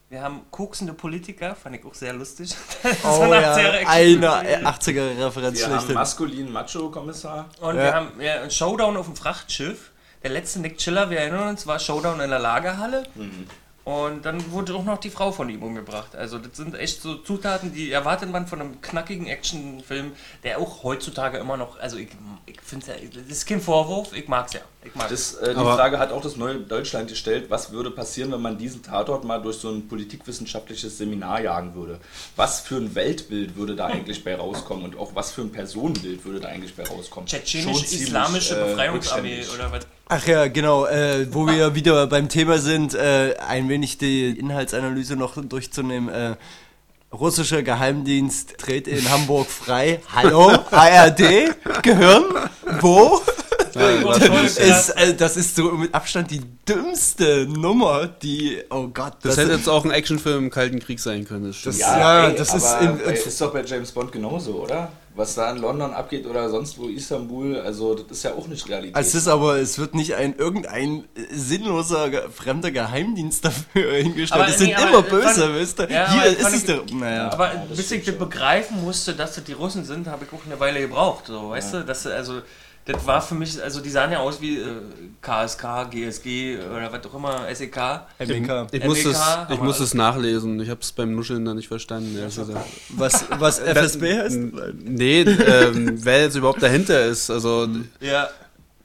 [0.09, 2.55] Wir haben koksende Politiker, fand ich auch sehr lustig.
[3.03, 4.25] Oh ja, 80er eine
[4.65, 4.67] Action-Film.
[4.67, 7.49] 80er-Referenz Wir haben maskulinen Macho-Kommissar.
[7.61, 7.81] Und Ja.
[7.83, 9.91] wir haben ja, einen Showdown auf dem Frachtschiff.
[10.23, 13.03] Der letzte Nick Chiller, wir erinnern uns, war Showdown in der Lagerhalle.
[13.89, 16.15] Und dann wurde auch noch die Frau von ihm umgebracht.
[16.15, 20.11] Also das sind echt so Zutaten, die erwartet man von einem knackigen Actionfilm,
[20.43, 22.09] der auch heutzutage immer noch, also ich,
[22.45, 24.59] ich finde ja, das ist kein Vorwurf, ich mag's ja.
[24.85, 25.09] Ich mag's.
[25.09, 28.59] Das, äh, die Frage hat auch das neue Deutschland gestellt, was würde passieren, wenn man
[28.59, 31.99] diesen Tatort mal durch so ein politikwissenschaftliches Seminar jagen würde?
[32.35, 36.23] Was für ein Weltbild würde da eigentlich bei rauskommen und auch was für ein Personenbild
[36.25, 37.25] würde da eigentlich bei rauskommen?
[37.27, 39.53] Tschetschenisch-islamische äh, Befreiungsarmee rückständig.
[39.55, 39.87] oder was?
[40.11, 45.15] Ach ja, genau, äh, wo wir wieder beim Thema sind, äh, ein wenig die Inhaltsanalyse
[45.15, 46.09] noch durchzunehmen.
[46.09, 46.35] Äh,
[47.11, 49.99] russischer Geheimdienst dreht in Hamburg frei.
[50.13, 52.23] Hallo, ARD, Gehirn,
[52.81, 53.19] wo?
[54.57, 59.13] ist, äh, das ist so mit Abstand die dümmste Nummer, die, oh Gott.
[59.21, 61.45] Das, hätte jetzt auch ein Actionfilm im Kalten Krieg sein können.
[61.47, 61.75] Das stimmt.
[61.75, 64.91] Das- Ja, ey, das ist in- bei, ist doch bei James Bond genauso, oder?
[65.19, 68.69] Was da in London abgeht oder sonst wo Istanbul, also das ist ja auch nicht
[68.69, 68.95] Realität.
[68.97, 74.41] es ist aber, es wird nicht ein irgendein sinnloser fremder Geheimdienst dafür hingestellt.
[74.41, 75.89] Aber es sind nee, immer fand- böse, wisst ihr?
[75.91, 76.81] Ja, Hier ist es ich- der.
[76.93, 77.31] Naja.
[77.33, 80.59] Aber bis ich das begreifen musste, dass das die Russen sind, habe ich auch eine
[80.59, 81.25] Weile gebraucht.
[81.27, 82.41] So, weißt du, dass, also,
[82.89, 84.65] das war für mich, also die sahen ja aus wie äh,
[85.21, 87.77] KSK, GSG oder was auch immer, E SEK.
[88.19, 88.67] MK.
[88.71, 90.59] Ich muss, MEK es, haben ich wir muss es nachlesen.
[90.59, 92.17] Ich habe es beim Nuscheln da nicht verstanden.
[92.89, 94.39] Was, was FSB heißt?
[94.83, 97.29] Nee, ähm, wer jetzt überhaupt dahinter ist.
[97.29, 97.67] Also
[97.99, 98.29] Ja,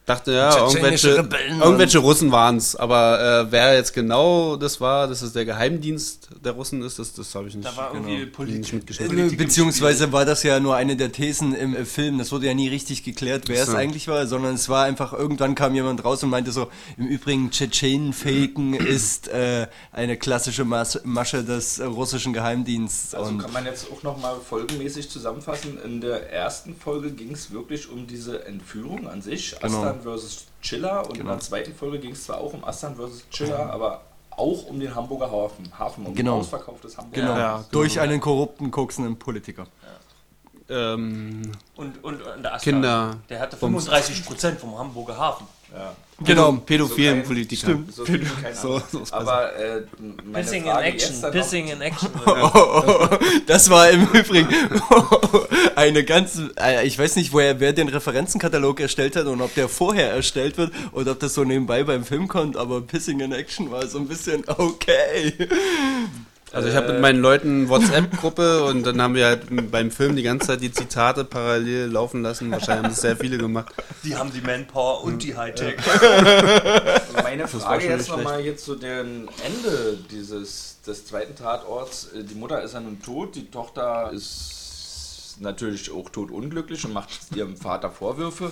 [0.05, 2.75] dachte ja, irgendwelche, Rebellen, irgendwelche Russen waren es.
[2.75, 7.13] Aber äh, wer jetzt genau das war, dass es der Geheimdienst der Russen ist, das,
[7.13, 9.37] das habe ich nicht, da war irgendwie nicht Politik.
[9.37, 12.17] Beziehungsweise war das ja nur eine der Thesen im äh, Film.
[12.17, 13.75] Das wurde ja nie richtig geklärt, wer es So.
[13.75, 17.49] eigentlich war, sondern es war einfach, irgendwann kam jemand raus und meinte so, im Übrigen,
[17.49, 23.15] Tschetschenen-Faken ist äh, eine klassische Mas Masche des äh, russischen Geheimdiensts.
[23.15, 25.77] Also und kann man jetzt auch nochmal folgenmäßig zusammenfassen.
[25.83, 29.94] In der ersten Folge ging es wirklich um diese Entführung an sich, Genau.
[29.95, 31.09] Astan versus Chiller.
[31.09, 34.65] Und in der zweiten Folge ging es zwar auch um Astan versus Chiller, aber auch
[34.67, 36.33] um den Hamburger Hafen, Hafen um Genau.
[36.33, 37.67] den Ausverkauf des Hamburger genau, Ja, genau.
[37.71, 39.65] durch einen korrupten, koksenden Politiker.
[40.67, 45.47] Ähm, Und, und, und der Astra, Kinder der hatte vom- 35% vom Hamburger Hafen.
[45.71, 45.93] Ja.
[46.23, 46.53] Genau.
[46.53, 47.67] pädophilen kein- Politiker.
[47.67, 47.93] Stimmt.
[47.93, 49.81] So So- so ist Aber äh,
[50.23, 51.31] meine Pissing in Action.
[51.31, 52.09] Pissing in Action.
[52.25, 54.47] Oh, oh, oh, das war im Übrigen
[55.75, 59.67] eine ganz, äh, ich weiß nicht, woher wer den Referenzenkatalog erstellt hat und ob der
[59.67, 63.69] vorher erstellt wird oder ob das so nebenbei beim Film kommt, aber Pissing in Action
[63.71, 65.33] war so ein bisschen okay.
[66.51, 70.23] Also ich habe mit meinen Leuten WhatsApp-Gruppe und dann haben wir halt beim Film die
[70.23, 72.51] ganze Zeit die Zitate parallel laufen lassen.
[72.51, 73.73] Wahrscheinlich haben das sehr viele gemacht.
[74.03, 75.75] Die haben die Manpower und die Hightech.
[77.23, 82.09] Meine Frage jetzt nochmal jetzt zu dem Ende dieses des zweiten Tatorts.
[82.13, 87.09] Äh, Die Mutter ist ja nun tot, die Tochter ist natürlich auch totunglücklich und macht
[87.35, 88.51] ihrem Vater Vorwürfe.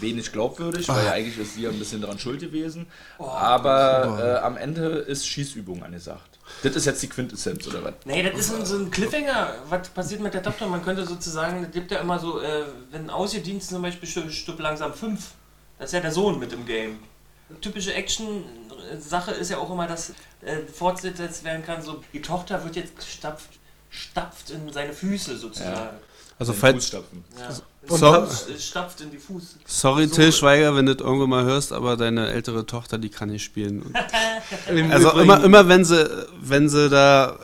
[0.00, 2.86] Wenig glaubwürdig, weil ja eigentlich ist sie ja ein bisschen daran schuld gewesen.
[3.18, 6.35] Aber äh, am Ende ist Schießübung angesagt.
[6.62, 7.94] Das ist jetzt die Quintessenz, oder was?
[8.04, 9.54] Nee, das ist ein, so ein Cliffhanger.
[9.68, 10.66] Was passiert mit der Tochter?
[10.66, 14.94] Man könnte sozusagen, es gibt ja immer so, äh, wenn Ausgedienst zum Beispiel stirbt, langsam
[14.94, 15.32] fünf.
[15.78, 16.98] Das ist ja der Sohn mit im Game.
[17.60, 20.10] Typische Action-Sache ist ja auch immer, dass
[20.42, 23.50] äh, fortgesetzt werden kann, so die Tochter wird jetzt gestapft,
[23.90, 25.96] stapft in seine Füße sozusagen.
[26.38, 27.24] Also Den falls, Fußstapfen.
[27.88, 29.56] So- stapft, äh, stapft in die Fuß.
[29.66, 30.14] sorry So.
[30.16, 33.44] Till Schweiger, wenn du das irgendwann mal hörst, aber deine ältere Tochter, die kann nicht
[33.44, 33.92] spielen.
[34.90, 36.08] Also Übrigen- immer, immer wenn sie,
[36.40, 37.36] wenn sie da,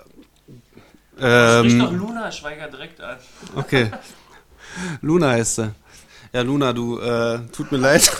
[1.17, 3.17] Sprich doch ähm, Luna Schweiger direkt an.
[3.55, 3.91] okay,
[5.03, 5.71] Luna heißt sie.
[6.33, 8.11] Ja, Luna, du, äh, tut mir leid.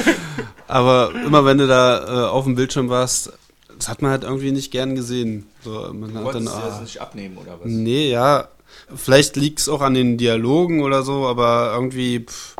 [0.68, 3.30] Aber immer wenn du da äh, auf dem Bildschirm warst,
[3.76, 5.46] das hat man halt irgendwie nicht gern gesehen.
[5.62, 7.66] So, man Du hat dann, wolltest dir das ah, nicht abnehmen, oder was?
[7.66, 8.48] nee, ja,
[8.94, 12.56] vielleicht liegt es auch an den Dialogen oder so, aber irgendwie pff,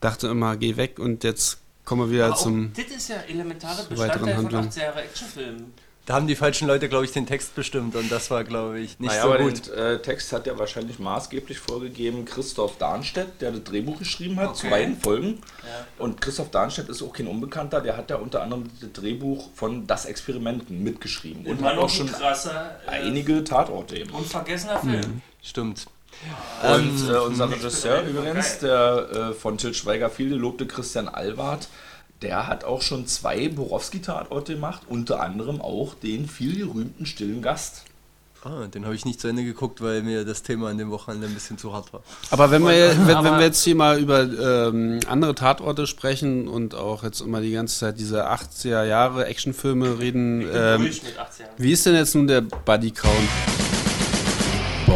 [0.00, 2.72] dachte immer, geh weg und jetzt kommen wir wieder Aber auch zum...
[2.74, 4.66] das ist ja elementare Bestandteil von Handlung.
[4.66, 5.74] 80 Jahre Actionfilmen.
[6.04, 8.98] Da haben die falschen Leute, glaube ich, den Text bestimmt und das war, glaube ich,
[8.98, 9.68] nicht naja, so aber gut.
[9.68, 14.56] den äh, Text hat ja wahrscheinlich maßgeblich vorgegeben Christoph Darnstedt, der das Drehbuch geschrieben hat
[14.56, 14.74] zu Okay.
[14.74, 15.38] beiden Folgen.
[15.62, 15.86] Ja.
[16.04, 19.86] Und Christoph Darnstedt ist auch kein Unbekannter, der hat ja unter anderem das Drehbuch von
[19.86, 21.46] Das Experimenten mitgeschrieben.
[21.46, 24.10] Und Immer hat auch schon krasser, äh, einige Tatorte eben.
[24.10, 24.94] unvergessener Film.
[25.00, 25.22] Mhm.
[25.42, 25.86] Stimmt.
[26.62, 28.10] Und äh, unser Ähm, Regisseur geil.
[28.10, 31.68] übrigens, der äh, von Til Schweiger viel gelobte Christian Alward,
[32.20, 37.84] der hat auch schon zwei Borowski-Tatorte gemacht, unter anderem auch den viel gerühmten Stillen Gast.
[38.44, 41.28] Ah, den habe ich nicht zu Ende geguckt, weil mir das Thema an dem Wochenende
[41.28, 42.02] ein bisschen zu hart war.
[42.30, 46.74] Aber wenn wir, wenn, wenn wir jetzt hier mal über ähm, andere Tatorte sprechen und
[46.74, 51.40] auch jetzt immer die ganze Zeit diese 80er Jahre Actionfilme reden, ähm, durch mit 80
[51.40, 51.52] Jahren.
[51.56, 53.14] wie ist denn jetzt nun der Buddy Count?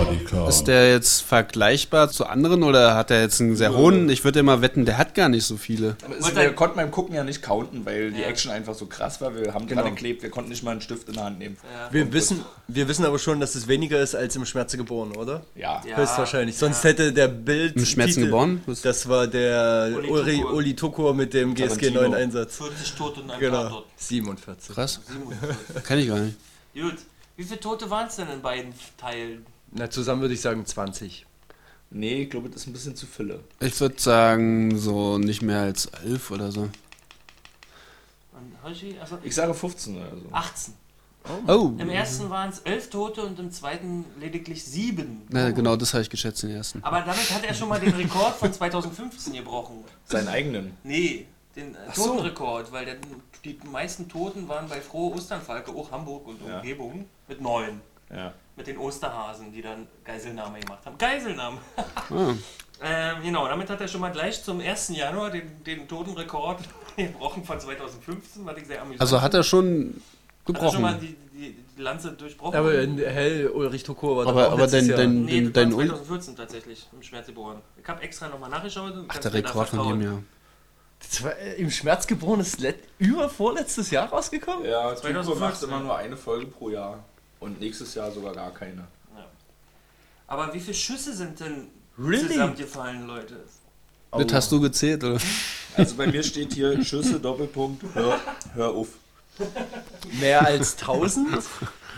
[0.05, 0.49] Bodycount.
[0.49, 4.09] Ist der jetzt vergleichbar zu anderen oder hat er jetzt einen sehr hohen?
[4.11, 5.97] Ich würde immer wetten, der hat gar nicht so viele.
[6.35, 8.23] Wir konnten beim Gucken ja nicht counten, weil die.
[8.27, 9.35] Action einfach so krass war.
[9.37, 9.83] Wir haben Genau.
[9.83, 11.57] dran geklebt, wir konnten nicht mal einen Stift in der Hand nehmen.
[11.63, 11.93] Ja.
[11.93, 15.43] Wir wissen, wir wissen aber schon, dass es weniger ist als im Schmerze geboren, oder?
[15.55, 15.81] Ja.
[15.89, 15.97] Ja.
[15.97, 16.57] Höchstwahrscheinlich.
[16.57, 16.91] Sonst ja.
[16.91, 17.77] hätte der Bild.
[17.77, 18.63] Im Schmerzen geboren?
[18.83, 20.45] Das war der Oli Uri.
[20.45, 22.03] Oli Tukur mit dem GSG Tarantino.
[22.03, 22.57] 9 Einsatz.
[22.57, 23.63] 40 Tote und ein Genau.
[23.63, 23.87] Tatort.
[23.97, 24.75] 47.
[24.75, 25.85] Krass, 47.
[25.85, 26.37] kenn ich gar nicht.
[26.75, 26.97] Gut.
[27.37, 29.45] Wie viele Tote waren es denn in beiden Teilen?
[29.79, 31.27] Na, zusammen würde ich sagen 20.
[31.91, 33.41] Nee, ich glaube, das ist ein bisschen zu Fülle.
[33.61, 36.63] Ich würde sagen, so nicht mehr als elf oder so.
[36.63, 36.73] Und
[38.65, 38.97] Hoshi?
[39.23, 40.29] Ich sage 15 oder so.
[40.33, 40.75] 18.
[41.49, 45.27] Oh, Im ersten waren es 11 Tote und im zweiten lediglich 7.
[45.29, 46.83] na, genau das habe ich geschätzt, den ersten.
[46.85, 49.85] Aber damit hat er schon mal den Rekord von 2015 gebrochen.
[50.05, 50.77] Seinen eigenen.
[50.85, 52.07] Nee, den äh, so.
[52.07, 52.97] Totenrekord, weil der,
[53.45, 56.59] die meisten Toten waren bei Frohe Osternfalke, auch Hamburg und Ja.
[56.59, 57.81] Umgebung, mit neun.
[58.09, 58.33] Ja.
[58.57, 60.97] Mit den Osterhasen, die dann Geiselnahme gemacht haben.
[60.99, 61.59] Geiselnahme!
[61.77, 62.35] Ah,
[62.83, 64.89] Ähm, genau, damit hat er schon mal gleich zum 1.
[64.91, 66.61] Januar den, den Totenrekord
[66.97, 69.95] gebrochen von 2015, was ich sehr amüsant also hat er schon
[70.47, 71.17] Hat er schon mal gebrochen.
[71.33, 72.55] die, die, die Lanze durchbrochen?
[72.55, 75.73] Aber in Hell Ulrich Tukur war Aber, auch aber dein, dein, nee, dein, das dein,
[75.73, 77.63] Un 2014 tatsächlich, im Schmerz geboren.
[77.83, 78.93] Ich habe extra nochmal nachgeschaut.
[78.93, 80.23] und Ach, kannst der Rekord von dem Jahr.
[81.01, 82.59] Das war, äh, Im Schmerz geboren ist
[82.99, 84.67] über vorletztes Jahr rausgekommen?
[84.67, 85.25] Ja, 2015.
[85.25, 87.03] Tukur macht immer nur eine Folge pro Jahr.
[87.47, 88.87] Und nächstes Jahr sogar gar keine.
[90.27, 92.27] Aber wie viele Schüsse sind denn Really?
[92.29, 93.37] zusammengefallen, Leute?
[94.11, 95.19] Das hast du gezählt, oder?
[95.77, 98.19] Also bei mir steht hier Schüsse, Doppelpunkt, hör,
[98.55, 98.89] hör auf.
[100.19, 101.29] Mehr als 1000?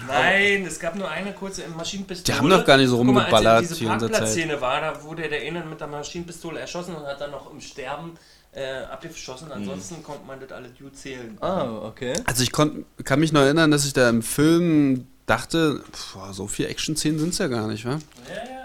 [0.07, 2.25] Nein, es gab nur eine kurze Maschinenpistole.
[2.25, 3.87] Die haben doch gar nicht so Guck mal, rumgeballert als die diese.
[3.89, 7.61] Parkplatzszene war, da wurde der eine mit der Maschinenpistole erschossen und hat dann noch im
[7.61, 8.15] Sterben
[8.53, 9.51] äh, abgeschossen.
[9.53, 11.39] Ansonsten konnte man das alle gut zählen.
[11.41, 12.15] ah, okay.
[12.27, 15.83] Also ich konnt, kann mich noch erinnern, dass ich da im Film dachte,
[16.15, 17.91] boah, so viele Action-Szenen sind es ja gar nicht, wa?
[17.91, 17.99] Ja,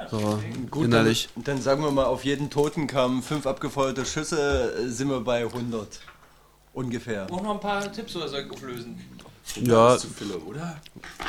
[0.04, 0.10] ja.
[0.10, 0.40] So,
[0.72, 1.30] Gut, innerlich.
[1.36, 5.22] Dann, dann sagen wir mal, auf jeden Toten kamen fünf abgefeuerte Schüsse, äh, sind wir
[5.22, 6.00] bei 100.
[6.74, 7.28] Ungefähr.
[7.32, 9.00] Auch noch ein paar Tipps oder soll ich auflösen?
[9.62, 10.82] Ja, Zu Fülle, oder?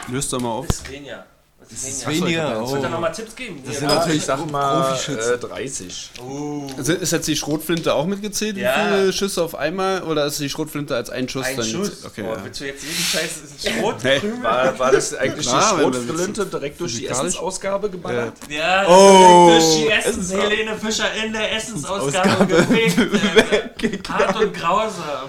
[0.09, 0.67] löst doch mal auf.
[0.67, 1.27] Bis Svenja.
[1.71, 2.25] Was ist weniger?
[2.27, 2.63] weniger.
[2.65, 2.91] Ich wollte Oh.
[2.91, 3.63] noch mal Tipps geben.
[3.67, 5.35] Das sind natürlich ich sag mal Profischützen.
[5.35, 6.11] äh, 30.
[6.79, 8.57] Ist ist jetzt die Schrotflinte auch mitgezählt?
[8.57, 8.75] Ja.
[8.77, 10.03] Wie viele Schüsse auf einmal?
[10.03, 12.05] Oder ist die Schrotflinte als ein Schuss Ein dann Schuss.
[12.05, 12.37] Okay, ja.
[12.45, 14.05] willst du jetzt jeden Scheiß ist ein Schrot?
[14.05, 14.21] Nee.
[14.43, 18.35] War, war das eigentlich Klar, die Schrotflinte direkt durch die Essensausgabe geballert?
[18.49, 19.49] Ja, Oh.
[19.49, 22.99] direkt durch die Essens Helene Fischer in der Essensausgabe gefickt.
[22.99, 23.65] Alter.
[24.15, 25.29] Hart und grausam.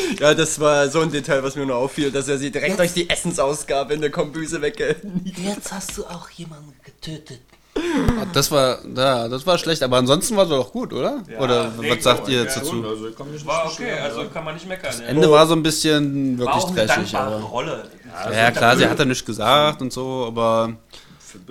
[0.20, 2.92] Ja, das war so ein Detail, was mir nur auffiel, dass er sie direkt durch
[2.92, 4.96] die Essensausgabe in der Kombüse wegge...
[5.24, 7.40] Jetzt hast du auch jemanden getötet.
[8.32, 11.22] Das war, ja, das war schlecht, aber ansonsten war es doch gut, oder?
[11.38, 12.84] oder nee, was sagt ihr ja, dazu?
[12.84, 14.28] Also, War okay, also ja.
[14.28, 14.94] kann man nicht meckern.
[15.00, 15.06] Ja.
[15.06, 17.44] Ende war so ein bisschen War wirklich dankbare aber.
[17.44, 17.84] Rolle.
[18.30, 20.76] Ja, klar, sie hat ja nichts gesagt und so, aber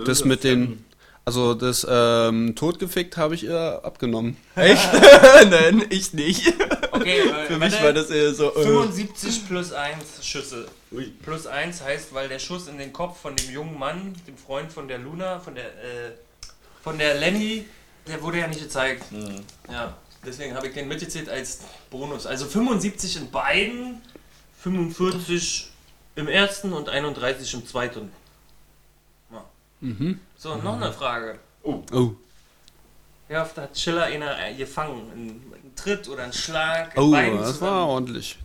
[0.04, 0.84] das mit den.
[1.24, 4.36] Also das ähm, Totgefickt habe ich ihr abgenommen.
[4.56, 4.88] Echt?
[5.50, 6.52] Nein, ich nicht.
[6.92, 7.84] Okay, äh, Für mich warte.
[7.84, 8.54] war das eher so...
[8.54, 10.66] Äh, 75 plus 1 Schüsse.
[10.92, 11.06] Ui.
[11.22, 14.70] Plus 1 heißt, weil der Schuss in den Kopf von dem jungen Mann, dem Freund
[14.70, 16.12] von der Luna, von der, äh,
[16.82, 17.64] von der Lenny,
[18.06, 19.04] der wurde ja nicht gezeigt.
[19.70, 22.26] Ja, deswegen habe ich den mitgezählt als Bonus.
[22.26, 24.02] Also 75 in beiden,
[24.60, 25.70] 45
[26.16, 28.12] im ersten und 31 im zweiten.
[29.30, 29.44] Ja.
[30.36, 31.38] So, noch eine Frage.
[31.62, 31.82] Oh.
[33.28, 35.40] Wie oft hat Schiller einer äh, gefangen?
[35.84, 36.92] Ein, ein Tritt oder ein Schlag?
[36.96, 37.70] Oh, Beiden das zusammen?
[37.72, 38.38] war ordentlich.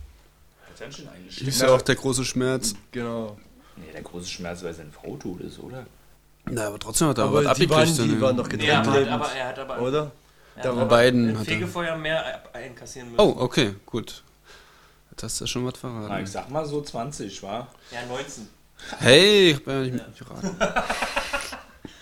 [0.74, 1.48] Attention eingeschickt.
[1.48, 2.74] Ist ja auch der große Schmerz.
[2.92, 3.36] Genau.
[3.76, 5.86] Nee, der große Schmerz, weil seine Frau tot ist, oder?
[6.46, 7.98] Na, aber trotzdem hat er Aber was die waren, abgekriegt.
[8.04, 8.20] die dann.
[8.20, 9.98] waren noch Nee, getrennt aber, lebend, aber er hat aber oder?
[10.56, 13.20] er Da hat war aber beiden er- Fegefeuer mehr einkassieren müssen.
[13.20, 14.22] Oh, okay, gut.
[15.10, 16.26] Jetzt hast du ja schon was Na, ich verraten.
[16.26, 17.68] sag mal so 20, war.
[17.90, 18.48] Ja, 19.
[19.00, 20.56] Hey, ich hab ja nicht mitgeraten.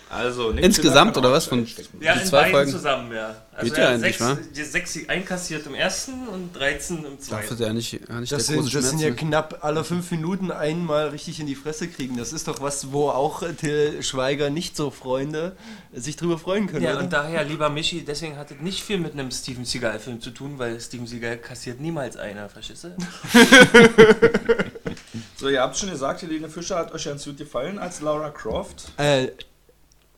[0.09, 1.47] Also, Nick Insgesamt oder was?
[1.47, 1.67] Von.
[1.99, 2.71] Ja, Die in zwei beiden Folgen.
[2.71, 3.35] zusammen, ja.
[3.53, 4.97] Also Geht er ja hat eigentlich, sechs, wa?
[4.97, 7.73] sechs einkassiert im ersten und 13 im zweiten.
[7.73, 11.09] nicht, ja nicht Das der große sind, das sind ja knapp alle fünf Minuten einmal
[11.09, 12.17] richtig in die Fresse kriegen.
[12.17, 15.57] Das ist doch was, wo auch äh, Till Schweiger nicht so Freunde
[15.91, 16.85] sich drüber freuen können.
[16.85, 16.99] Ja, oder?
[16.99, 20.53] und daher, lieber Michi, deswegen hat es nicht viel mit einem Steven Seagal-Film zu tun,
[20.57, 22.89] weil Steven Seagal kassiert niemals einer, verstehst du?
[25.39, 28.85] So, ihr habt schon gesagt, Helene Fischer hat euch ganz gut gefallen als Laura Croft.
[28.97, 29.27] äh,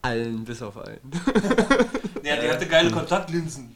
[0.01, 0.99] allen, bis auf allen.
[2.23, 3.75] Ja, die hatte geile Kontaktlinsen.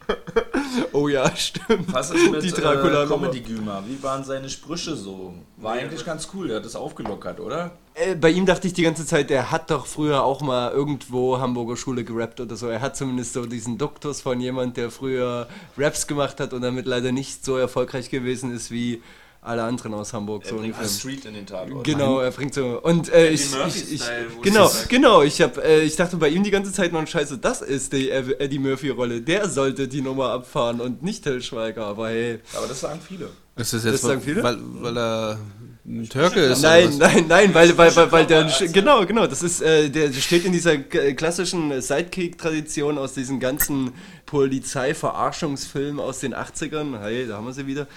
[0.92, 1.92] Oh ja, stimmt.
[1.94, 3.28] Was ist mit Die äh, Dracula-Nummer.
[3.28, 3.84] Comedy Gümer?
[3.88, 5.34] Wie waren seine Sprüche so?
[5.58, 7.72] War eigentlich ganz cool, der hat das aufgelockert, oder?
[7.96, 11.40] Äh, bei ihm dachte ich die ganze Zeit, der hat doch früher auch mal irgendwo
[11.40, 12.68] Hamburger Schule gerappt oder so.
[12.68, 16.86] Er hat zumindest so diesen Duktus von jemand, der früher Raps gemacht hat und damit
[16.86, 19.02] leider nicht so erfolgreich gewesen ist wie
[19.44, 20.44] alle anderen aus Hamburg.
[20.44, 21.84] Er so bringt Street in den Tatort.
[21.84, 22.80] Genau, er bringt so.
[22.82, 24.02] Und äh, Eddie ich, ich, ich
[24.42, 25.22] genau, genau.
[25.22, 27.38] Ich habe, äh, ich dachte bei ihm die ganze Zeit noch Scheiße.
[27.38, 29.22] Das ist die Eddie Murphy Rolle.
[29.22, 31.86] Der sollte die Nummer abfahren und nicht Till Schweiger.
[31.86, 33.30] Aber hey, Aber das sagen viele.
[33.56, 34.42] Ist das Das jetzt, sagen viele?
[34.42, 35.38] weil, weil er
[35.86, 36.62] ein Türke ist?
[36.64, 39.28] nein, nein, nein, weil, weil, weil, weil der genau, genau.
[39.28, 43.92] Das ist, äh, der steht in dieser klassischen Sidekick-Tradition aus diesen ganzen
[44.26, 47.00] Polizeiverarschungsfilmen aus den 80ern.
[47.00, 47.88] Hey, da haben wir sie wieder.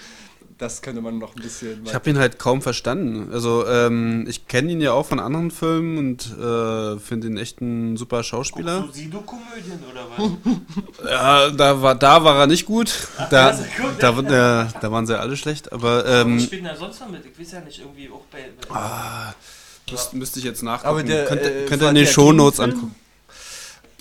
[0.57, 1.85] Das könnte man noch ein bisschen.
[1.85, 3.31] Ich habe ihn halt kaum verstanden.
[3.31, 7.61] Also ähm, ich kenne ihn ja auch von anderen Filmen und äh, finde ihn echt
[7.61, 8.81] ein super Schauspieler.
[8.87, 10.31] So Sido-Komödien oder was?
[11.11, 12.91] Ja, da war, da war er nicht gut.
[13.29, 13.91] Da, ist gut.
[13.99, 15.71] da, da, da waren sie alle schlecht.
[15.71, 17.21] Aber ähm, spielt denn da sonst noch mit?
[17.25, 18.49] Ich weiß ja nicht, irgendwie auch bei.
[18.67, 19.33] bei
[19.91, 20.89] müsste, müsste ich jetzt nachgucken.
[20.89, 22.95] Aber der, könnt, äh, könnt ihr in den Shownotes angucken.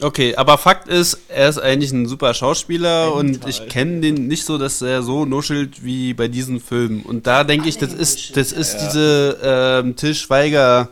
[0.01, 4.45] Okay, aber Fakt ist, er ist eigentlich ein super Schauspieler und ich kenne den nicht
[4.45, 7.03] so, dass er so nuschelt wie bei diesen Filmen.
[7.03, 10.91] Und da denke ich, das ist, das ist diese ähm, Till Schweiger.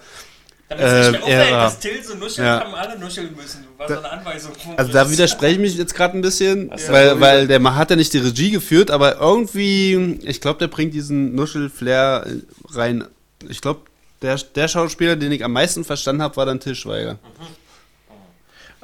[0.71, 1.65] Damit es nicht auffällt, ja.
[1.65, 2.61] dass Till so nuschelt, Ja.
[2.61, 3.67] haben alle nuscheln müssen.
[3.77, 4.53] War so eine Anweisung.
[4.79, 8.15] Also da widerspreche ich mich jetzt gerade ein bisschen, weil, weil der hat ja nicht
[8.15, 12.27] die Regie geführt, aber irgendwie, ich glaube, der bringt diesen Nuschel-Flair
[12.71, 13.05] rein.
[13.51, 13.81] Ich glaube,
[14.23, 17.19] der, der Schauspieler, den ich am meisten verstanden habe, war dann Till Schweiger.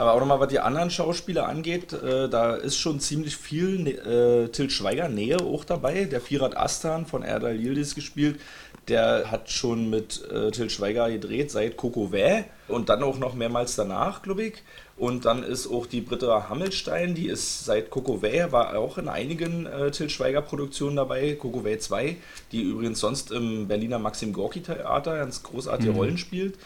[0.00, 3.90] Aber auch nochmal, was die anderen Schauspieler angeht, äh, da ist schon ziemlich viel ne
[3.90, 6.06] äh, Til Schweiger Nähe auch dabei.
[6.06, 8.40] Der Firat Astan von Erdal Yildiz gespielt,
[8.88, 13.35] der hat schon mit äh, Til Schweiger gedreht seit Coco Vä und dann auch noch
[13.35, 14.62] mehrmals danach, glaube ich.
[14.96, 19.09] Und dann ist auch die Britta Hammelstein, die ist seit Coco Vä, war auch in
[19.09, 22.16] einigen äh, Til Schweiger Produktionen dabei, Coco Vä 2,
[22.52, 26.59] die übrigens sonst im Berliner Maxim Gorki Theater ganz großartige Rollen spielt.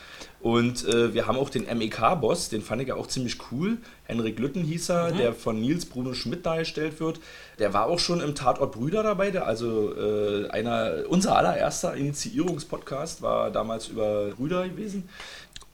[0.45, 3.79] Und äh, wir haben auch den MEK-Boss, den fand ich ja auch ziemlich cool.
[4.05, 7.19] Henrik Lütten hieß er, der von Nils Bruno Schmidt dargestellt wird.
[7.59, 13.23] Der war auch schon im Tatort Brüder dabei, der also äh, einer, unser allererster Initiierungspodcast
[13.23, 15.09] war damals über Brüder gewesen.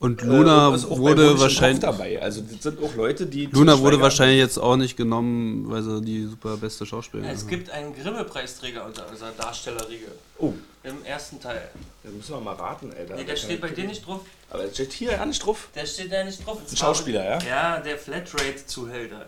[0.00, 1.80] Und Äh, Luna und auch bei wurde wahrscheinlich.
[1.80, 2.20] Dabei.
[2.22, 3.44] Also das sind auch Leute, die.
[3.46, 7.48] Luna wurde wahrscheinlich jetzt auch nicht genommen, weil sie die super beste Schauspielerin Es ist.
[7.48, 10.06] gibt einen Grimme-Preisträger unter unserer Darstellerriege.
[10.38, 11.68] Oh, Im ersten Teil.
[12.02, 13.06] Da müssen wir mal raten, ey.
[13.06, 14.20] Da Nee, der steht bei dir nicht drauf.
[14.48, 15.68] Aber der steht hier ja nicht drauf.
[15.74, 16.58] Der steht da nicht drauf.
[16.70, 17.38] Ein Schauspieler, ja?
[17.46, 19.26] Ja, der Flatrate-Zuhälter.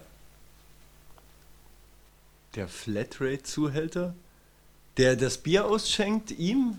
[2.54, 4.14] Der Flatrate-Zuhälter?
[4.96, 6.78] Der das Bier ausschenkt ihm?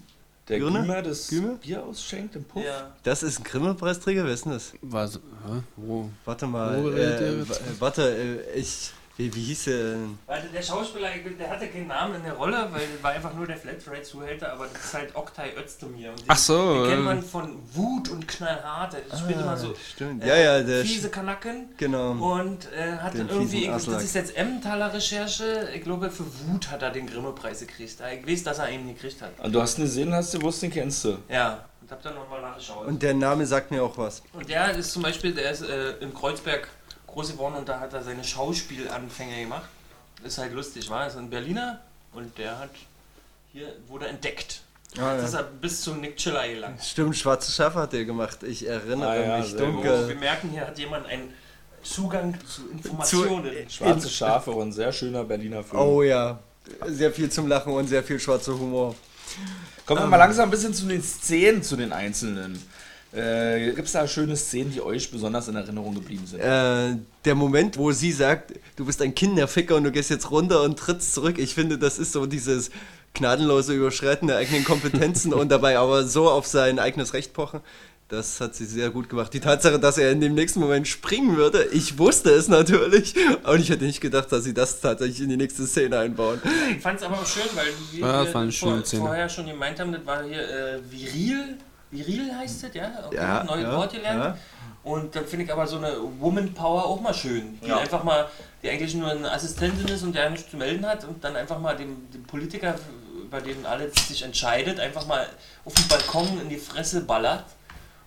[0.49, 0.81] Der Gürne?
[0.81, 1.55] Gümer das Gümer?
[1.55, 2.63] Bier ausschenkt im Puff.
[2.63, 2.91] Ja.
[3.03, 4.25] Das ist ein Grimme-Preisträger?
[4.25, 4.73] Wer ist denn das?
[4.81, 5.61] War so, hä?
[5.77, 6.09] Wo?
[6.25, 6.83] Warte mal.
[6.83, 8.91] Wo Äh, wa- warte, äh, ich.
[9.15, 9.77] Wie, wie hieß der?
[9.91, 10.17] denn?
[10.25, 11.09] Weil der Schauspieler,
[11.39, 14.65] der hatte keinen Namen in der Rolle, weil der war einfach nur der Flatrate-Zuhälter, aber
[14.65, 16.09] das ist halt Oktay Özdemir.
[16.09, 18.93] Und den- Ach so, Den kennt man von Wut und Knallhart.
[18.93, 20.23] Der spielt immer so Ah, Stimmt.
[20.23, 20.83] äh, Ja, ja, der.
[20.83, 21.69] fiese Kanacken.
[21.77, 22.11] Genau.
[22.13, 26.81] Und äh, hat Den irgendwie, das ist jetzt Emmentaler Recherche, ich glaube für Wut hat
[26.81, 27.97] er den Grimme-Preis gekriegt.
[28.01, 29.39] Ich weiß, dass er ihn gekriegt hat.
[29.39, 31.17] Und du hast ihn gesehen, hast du gewusst, den kennst du.
[31.29, 32.87] Ja, und hab dann nochmal nachgeschaut.
[32.87, 34.23] Und der Name sagt mir auch was.
[34.33, 36.67] Und der ist zum Beispiel, der ist äh, in Kreuzberg
[37.13, 39.69] groß geworden und da hat er seine Schauspielanfänge gemacht.
[40.23, 41.81] Ist halt lustig, war ist ein Berliner
[42.13, 42.69] und der hat
[43.51, 44.61] hier wurde entdeckt.
[44.99, 45.39] Ah, Jetzt ist ja.
[45.39, 46.83] er bis zu Nick Chiller gelangt.
[46.83, 48.43] Stimmt, Schwarze Schafe hat der gemacht.
[48.43, 50.15] Ich erinnere Ah, ja, mich Oh, wir dunkel.
[50.15, 51.33] merken, hier hat jemand einen
[51.81, 53.69] Zugang zu Informationen.
[53.69, 55.81] Schwarze Schafe und ein sehr schöner Berliner Film.
[55.81, 56.39] Oh ja.
[56.87, 58.95] Sehr viel zum Lachen und sehr viel schwarzer Humor.
[59.85, 62.61] Kommen wir mal langsam ein bisschen zu den Szenen, zu den einzelnen.
[63.13, 66.39] Äh, Gibt es da schöne Szenen, die euch besonders in Erinnerung geblieben sind?
[66.39, 70.63] Äh, der Moment, wo sie sagt, du bist ein Kinderficker und du gehst jetzt runter
[70.63, 72.71] und trittst zurück, ich finde, das ist so dieses
[73.13, 77.61] gnadenlose Überschreiten der eigenen Kompetenzen und dabei aber so auf sein eigenes Recht pochen.
[78.09, 79.33] Das hat sie sehr gut gemacht.
[79.33, 83.15] Die Tatsache, dass er in dem nächsten Moment springen würde, ich wusste es natürlich.
[83.43, 86.39] Und ich hätte nicht gedacht, dass sie das tatsächlich in die nächste Szene einbauen.
[86.75, 89.91] Ich fand es aber auch schön, weil wir, Ja, wir vor, vorher schon gemeint haben,
[89.93, 91.57] das war hier äh, viril.
[91.93, 92.91] Viril heißt das, ja?
[93.05, 94.23] Okay, Ja, neues ja, Wort gelernt.
[94.23, 94.37] ja.
[94.83, 97.57] Und dann finde ich aber so eine Woman Power auch mal schön.
[97.61, 97.77] Die Ja.
[97.77, 98.27] einfach mal,
[98.61, 101.59] die eigentlich nur eine Assistentin ist und der nichts zu melden hat und dann einfach
[101.59, 102.75] mal dem, dem Politiker,
[103.23, 105.25] über den alles sich entscheidet, einfach mal
[105.63, 107.45] auf den Balkon in die Fresse ballert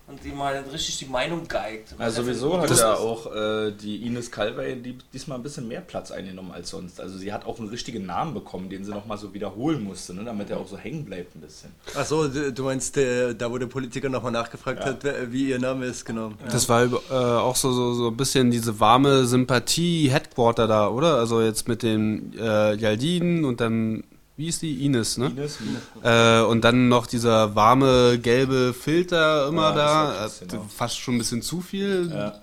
[0.08, 1.94] und ihm mal richtig die Meinung geigt.
[1.98, 5.80] Also Was sowieso hat ja auch äh, die Ines Calvey die, diesmal ein bisschen mehr
[5.80, 7.00] Platz eingenommen als sonst.
[7.00, 10.22] Also sie hat auch einen richtigen Namen bekommen, den sie nochmal so wiederholen musste, ne,
[10.24, 11.70] damit er auch so hängen bleibt ein bisschen.
[11.94, 14.86] Achso, du meinst, der, da wo der Politiker nochmal nachgefragt Ja.
[14.86, 16.32] hat, wie ihr Name ist, genau.
[16.50, 21.16] Das war äh, auch so, so, so ein bisschen diese warme Sympathie-Headquarter da, oder?
[21.16, 24.04] Also jetzt mit den äh, Jaldinen und dann,
[24.36, 24.84] wie ist die?
[24.84, 25.26] Ines, ne?
[25.28, 25.58] Ines,
[26.02, 29.84] Äh, und dann noch dieser warme gelbe Filter immer Ja, da.
[29.86, 30.66] war krass, Äh, genau.
[30.74, 32.34] Fast schon ein bisschen zu viel Ja.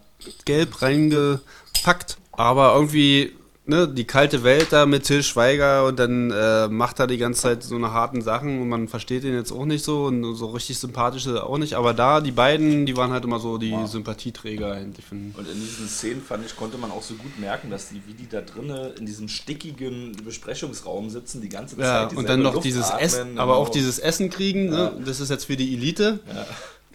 [0.45, 2.17] gelb reingepackt.
[2.31, 3.33] Aber irgendwie,
[3.65, 7.41] ne, die kalte Welt da mit Till Schweiger und dann äh, macht er die ganze
[7.43, 10.47] Zeit so eine harten Sachen und man versteht ihn jetzt auch nicht so und so
[10.47, 11.75] richtig sympathisch ist er auch nicht.
[11.75, 13.89] Aber da, die beiden, die waren halt immer so die Wow.
[13.89, 15.05] Sympathieträger eigentlich.
[15.05, 18.01] Von, Und in diesen Szenen fand ich, konnte man auch so gut merken, dass die,
[18.05, 22.11] wie die da drinnen in diesem stickigen Besprechungsraum sitzen, die ganze Zeit.
[22.11, 24.91] ja, und dann noch Luft dieses atmen, Essen, aber auch dieses Essen kriegen, ne?
[25.05, 26.19] das ist jetzt für die Elite.
[26.27, 26.45] Ja.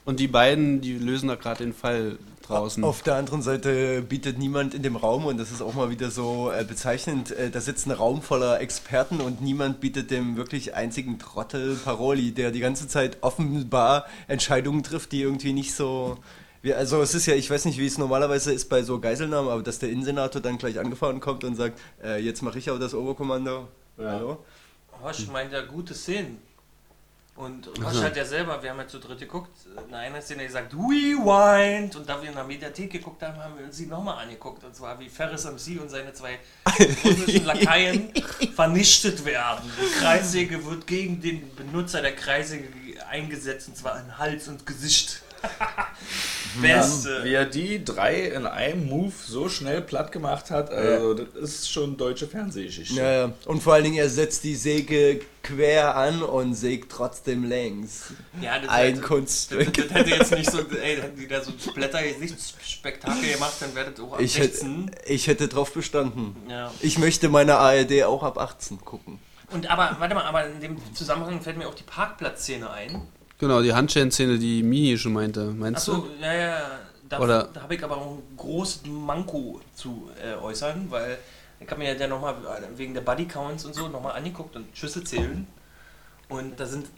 [0.04, 2.82] Und die beiden, die lösen da gerade den Fall draußen.
[2.84, 6.10] Auf der anderen Seite bietet niemand in dem Raum, und das ist auch mal wieder
[6.10, 10.74] so äh, bezeichnend, äh, da sitzt ein Raum voller Experten und niemand bietet dem wirklich
[10.74, 16.18] einzigen Trottel Paroli, der die ganze Zeit offenbar Entscheidungen trifft, die irgendwie nicht so.
[16.60, 19.48] Wie, also es ist ja, ich weiß nicht, wie es normalerweise ist bei so Geiselnahmen,
[19.48, 22.80] aber dass der Innensenator dann gleich angefahren kommt und sagt, äh, jetzt mache ich aber
[22.80, 23.68] das Oberkommando.
[23.96, 24.04] Ja.
[24.04, 24.38] Hallo?
[25.02, 26.47] Hosch meint ja gute Szenen.
[27.38, 29.52] Und Hosch hat ja selber, wir haben ja zu dritt geguckt,
[29.86, 31.94] in einer Szene gesagt, Rewind.
[31.94, 34.64] Und da wir in der Mediathek geguckt haben, haben wir uns sie nochmal angeguckt.
[34.64, 36.40] Und zwar wie Ferris MC und seine zwei
[37.04, 38.12] russischen Lakaien
[38.56, 39.70] vernichtet werden.
[39.80, 42.66] Die Kreissäge wird gegen den Benutzer der Kreissäge
[43.08, 45.22] eingesetzt, und zwar in Hals und Gesicht.
[46.62, 47.22] Beste.
[47.24, 51.70] Wie er die drei in einem Move so schnell platt gemacht hat, also das ist
[51.70, 52.94] schon deutsche Fernsehgeschichte.
[52.94, 53.32] Ja, ja.
[53.46, 58.12] Und vor allen Dingen, er setzt die Säge quer an und sägt trotzdem längs.
[58.40, 59.72] Ja, das Ein hätte- Kunststück.
[59.74, 63.74] Das, das hätte jetzt nicht so, ey, hätten die da so ein Blätter-Gesichtsspektakel gemacht, dann
[63.74, 64.90] wäre das auch ab Ich hätte, 16.
[65.06, 66.34] ich hätte drauf bestanden.
[66.48, 66.72] Ja.
[66.80, 69.18] Ich möchte meine ARD auch ab 18 gucken.
[69.50, 73.02] Und aber, warte mal, aber in dem Zusammenhang fällt mir auch die Parkplatzszene ein.
[73.38, 75.44] Genau, die Handschellen-Szene, die Mini schon meinte.
[75.44, 76.08] Meinst Achso, du?
[76.20, 76.60] ja, ja,
[77.08, 81.18] da, Oder- da habe ich aber auch ein großes Manko zu äh, äußern, weil
[81.60, 82.34] ich habe mir ja nochmal
[82.76, 85.46] wegen der Bodycounts und so nochmal angeguckt und Schüsse zählen.
[86.28, 86.88] Und da sind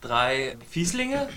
[0.00, 1.28] drei Fieslinge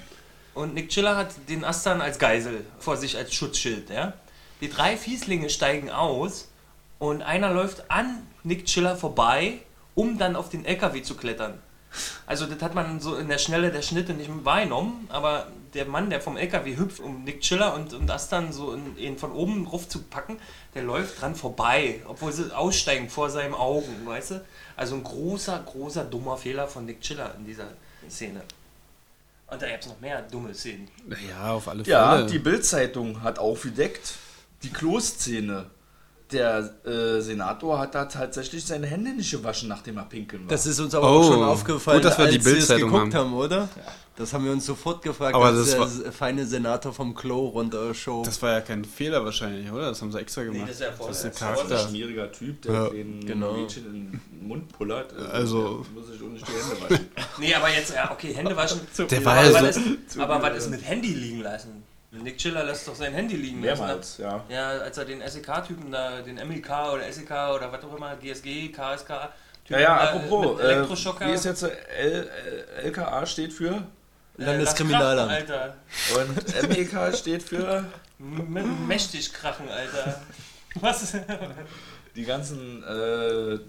[0.54, 3.90] und Nick Chiller hat den Astan als Geisel vor sich als Schutzschild.
[3.90, 4.14] Ja?
[4.62, 6.50] Die drei Fieslinge steigen aus
[7.00, 9.60] und einer läuft an Nick Chiller vorbei,
[9.96, 11.60] um dann auf den LKW zu klettern.
[12.26, 16.10] Also das hat man so in der Schnelle der Schnitte nicht wahrgenommen, aber der Mann,
[16.10, 19.32] der vom LKW hüpft, um Nick Chiller und, und das dann so in, ihn von
[19.32, 20.38] oben rauf zu packen,
[20.76, 24.46] der läuft dran vorbei, obwohl sie aussteigen vor seinen Augen, weißt du?
[24.76, 27.68] Also ein großer, großer, dummer Fehler von Nick Chiller in dieser
[28.10, 28.42] Szene.
[29.48, 30.88] Und da gab es noch mehr dumme Szenen.
[31.30, 32.26] Ja, auf alle Ja, Fälle.
[32.28, 34.14] die Bild-Zeitung hat aufgedeckt,
[34.64, 35.66] die Kloszene.
[36.34, 40.50] Der äh, Senator hat da tatsächlich seine Hände nicht gewaschen, nachdem er pinkeln war.
[40.50, 42.58] Das ist uns aber Oh, auch schon aufgefallen, gut, dass wir die als wir es
[42.68, 43.26] Bildzeitung geguckt haben.
[43.32, 43.70] haben, oder?
[44.16, 48.26] Das haben wir uns sofort gefragt, Aber als das der feine Senator vom Klo runterschob.
[48.26, 49.88] das war ja kein Fehler wahrscheinlich, oder?
[49.90, 50.64] Das haben sie extra gemacht.
[50.68, 51.78] das ist ja voll- das ist ein Charakter.
[51.88, 53.54] schmieriger Typ, der Ja, den genau.
[53.54, 55.14] Mädchen in den Mund pullert.
[55.32, 57.10] Also- der muss auch nicht die Hände waschen.
[57.40, 58.82] Nee, aber jetzt, ja, okay, Hände waschen.
[59.10, 61.84] Der war aber, ja was so- ist, aber was ist mit Handy liegen lassen?
[62.22, 63.82] Nick Chiller lässt doch sein Handy liegen lassen.
[63.82, 64.44] Mehrmals, ja.
[64.48, 68.70] Ja, als er den SEK-Typen da, den MEK oder SEK oder was auch immer, GSG,
[68.72, 69.10] KSK.
[69.70, 71.28] Ja, ja, da, apropos, mit äh, Elektroschocker.
[71.28, 72.30] wie ist jetzt äh, L,
[72.78, 73.84] äh, LKA steht für
[74.38, 75.32] äh, Landeskriminalamt.
[75.32, 75.76] Alter.
[76.16, 77.86] und MEK steht für
[78.20, 80.22] M mächtig krachen, Alter.
[80.76, 81.16] Was?
[82.16, 83.60] Die ganzen äh,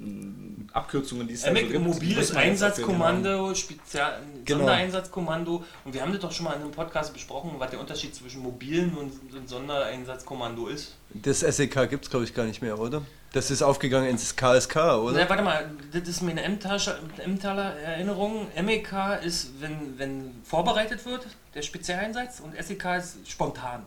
[0.73, 1.81] Abkürzungen, die es da so gibt.
[1.81, 4.59] mobiles Einsatzkommando, Spezial Genau.
[4.61, 5.65] Sondereinsatzkommando.
[5.85, 8.43] Und wir haben das doch schon mal in einem Podcast besprochen, was der Unterschied zwischen
[8.43, 10.97] mobilen und, und Sondereinsatzkommando ist.
[11.15, 13.03] Das SEK gibt es, glaube ich, gar nicht mehr, oder?
[13.33, 15.13] Das ist aufgegangen ins KSK, oder?
[15.19, 18.47] Na, warte mal, das ist mir eine Emtaler Emtaler Erinnerung.
[18.63, 18.93] MEK
[19.25, 23.85] ist, wenn, wenn vorbereitet wird, der Spezialeinsatz, und SEK ist spontan.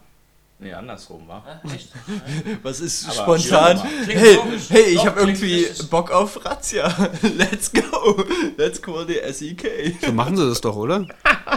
[0.59, 1.43] Nee, andersrum, wa?
[1.45, 1.89] Ja, echt?
[2.63, 3.79] Was ist Aber spontan?
[4.07, 4.69] Hey, logisch.
[4.69, 5.87] hey, ich habe irgendwie richtig.
[5.91, 6.87] Bock auf Razzia.
[7.21, 8.23] Let's go.
[8.57, 9.97] Let's call the SEK.
[10.03, 11.05] So machen sie das doch, oder?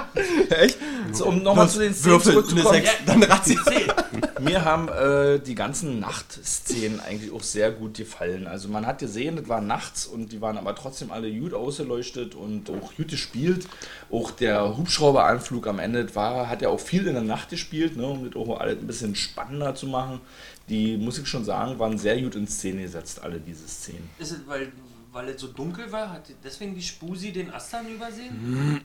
[0.50, 0.76] Echt?
[1.12, 2.82] So, um nochmal zu den Szenen Würfel, eine zurückzukommen.
[2.82, 3.60] 6, dann Razzia.
[4.40, 8.46] Mir haben äh, die ganzen Nachtszenen eigentlich auch sehr gut gefallen.
[8.46, 12.34] Also man hat gesehen, das war nachts und die waren aber trotzdem alle gut ausgeleuchtet
[12.34, 13.66] und auch gut gespielt.
[14.10, 18.06] Auch der Hubschrauberanflug am Ende war, hat ja auch viel in der Nacht gespielt, ne,
[18.06, 20.20] um das auch alles ein bisschen spannender zu machen.
[20.68, 24.08] Die, muss ich schon sagen, waren sehr gut in Szene gesetzt, alle diese Szenen.
[24.18, 24.70] Ist es, weil,
[25.12, 28.80] weil es so dunkel war, hat deswegen die Spusi den Astan übersehen?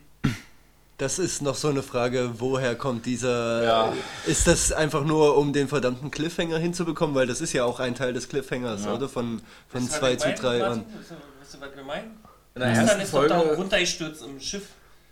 [0.97, 3.64] Das ist noch so eine Frage, woher kommt dieser.
[3.64, 3.93] Ja.
[4.26, 7.14] Ist das einfach nur, um den verdammten Cliffhanger hinzubekommen?
[7.16, 8.93] Weil das ist ja auch ein Teil des Cliffhangers, Ja.
[8.93, 9.10] oder?
[9.10, 10.84] Von, von Weißt du, was 2 ich zu meine, 3 Martin?
[10.84, 10.86] an.
[11.41, 12.12] Weißt du, was wir meinen?
[12.56, 14.68] In der Astan ersten ist doch da Folge, runtergestürzt im Schiff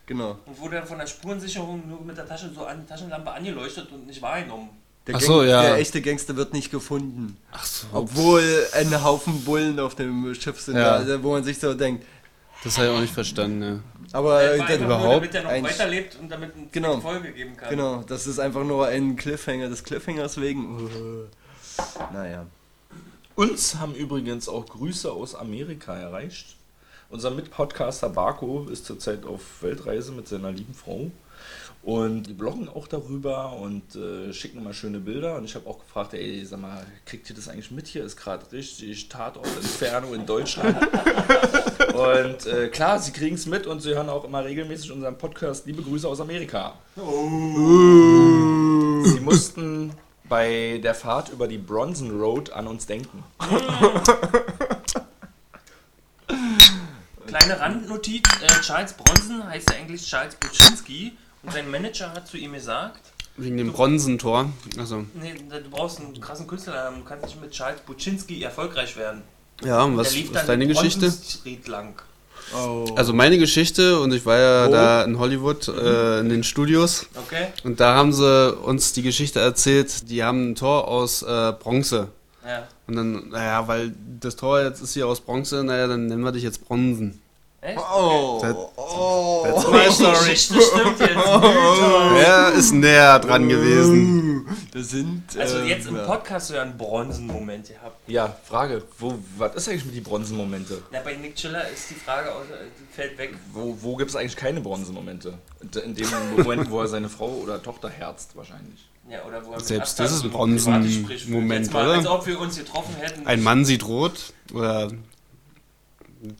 [0.05, 0.37] Genau.
[0.45, 4.07] und wurde dann von der Spurensicherung nur mit der Tasche so an Taschenlampe angeleuchtet und
[4.07, 4.69] nicht wahrgenommen.
[5.07, 5.61] Der, so, Gang- ja.
[5.63, 7.35] der echte Gangster wird nicht gefunden.
[7.51, 7.87] Ach so.
[7.91, 11.03] Obwohl ein Haufen Bullen auf dem Schiff sind, Ja.
[11.03, 12.05] da, wo man sich so denkt.
[12.63, 13.79] Das habe ich auch nicht verstanden, ja.
[14.13, 16.99] Aber Äh, das, einfach nur, überhaupt damit er noch weiterlebt und damit eine Genau.
[17.01, 17.69] Folge geben kann.
[17.69, 20.79] genau, das ist einfach nur ein Cliffhanger des Cliffhangers wegen.
[20.85, 21.25] Uh,
[22.13, 22.45] naja.
[23.35, 26.55] Uns haben übrigens auch Grüße aus Amerika erreicht.
[27.09, 31.11] Unser Mitpodcaster Barco ist zurzeit auf Weltreise mit seiner lieben Frau.
[31.83, 35.35] Und die bloggen auch darüber und äh, schicken immer schöne Bilder.
[35.35, 37.87] Und ich habe auch gefragt, ey, sag mal, kriegt ihr das eigentlich mit?
[37.87, 40.77] Hier ist gerade richtig Tatort-Inferno in Deutschland.
[41.93, 45.65] und äh, klar, sie kriegen es mit und sie hören auch immer regelmäßig unseren Podcast
[45.65, 46.75] Liebe Grüße aus Amerika.
[46.95, 47.01] Sie
[49.19, 49.91] mussten
[50.29, 53.25] bei der Fahrt über die Bronson Road an uns denken.
[57.27, 62.37] Kleine Randnotiz: äh, Charles Bronson heißt ja eigentlich Charles Buczynski und sein Manager hat zu
[62.37, 62.99] ihm gesagt:
[63.37, 64.49] Wegen dem Bronzentor.
[64.77, 69.21] Also, Nee, du brauchst einen krassen Künstlernamen, du kannst nicht mit Charles Buczynski erfolgreich werden.
[69.63, 71.11] ja, und was lief ist dann deine Geschichte?
[71.11, 72.01] Street lang.
[72.55, 72.85] Oh.
[72.97, 74.71] Also meine Geschichte, und ich war ja Wo?
[74.73, 77.47] da in Hollywood äh, in den Studios, Okay?
[77.63, 82.09] und da haben sie uns die Geschichte erzählt, die haben ein Tor aus äh, Bronze.
[82.45, 82.67] Ja.
[82.87, 86.33] Und dann, naja, weil das Tor jetzt ist hier aus Bronze, naja, dann nennen wir
[86.33, 87.21] dich jetzt Bronzen.
[87.61, 87.79] Echt?
[87.79, 88.39] Oh.
[88.41, 89.32] That- oh.
[89.43, 89.77] That's Okay.
[89.77, 90.13] my Die story.
[90.19, 91.15] Geschichte stimmt jetzt.
[91.15, 92.23] Mythos.
[92.23, 94.47] Er ist näher dran gewesen.
[94.73, 95.23] Das sind.
[95.37, 95.95] Also ähm, jetzt im.
[95.97, 97.97] Podcast so einen Bronzen-Moment gehabt.
[98.07, 100.81] Ja, Frage, wo, was ist eigentlich mit den Bronzenmomente?
[100.91, 102.45] Ja, bei Nick Chiller ist die Frage, aus-
[102.91, 103.35] fällt weg.
[103.53, 105.37] Wo, wo gibt es eigentlich keine Bronzenmomente?
[105.85, 108.89] In dem Moment, wo er seine Frau oder Tochter herzt, wahrscheinlich.
[109.09, 111.29] Ja, oder wo er Selbst das ist ein private Bronzen- Gespräch führt.
[111.33, 111.97] Moment, Jetzt mal, oder?
[111.97, 113.25] Als ob wir uns getroffen hätten.
[113.27, 114.91] Ein Mann sieht rot, oder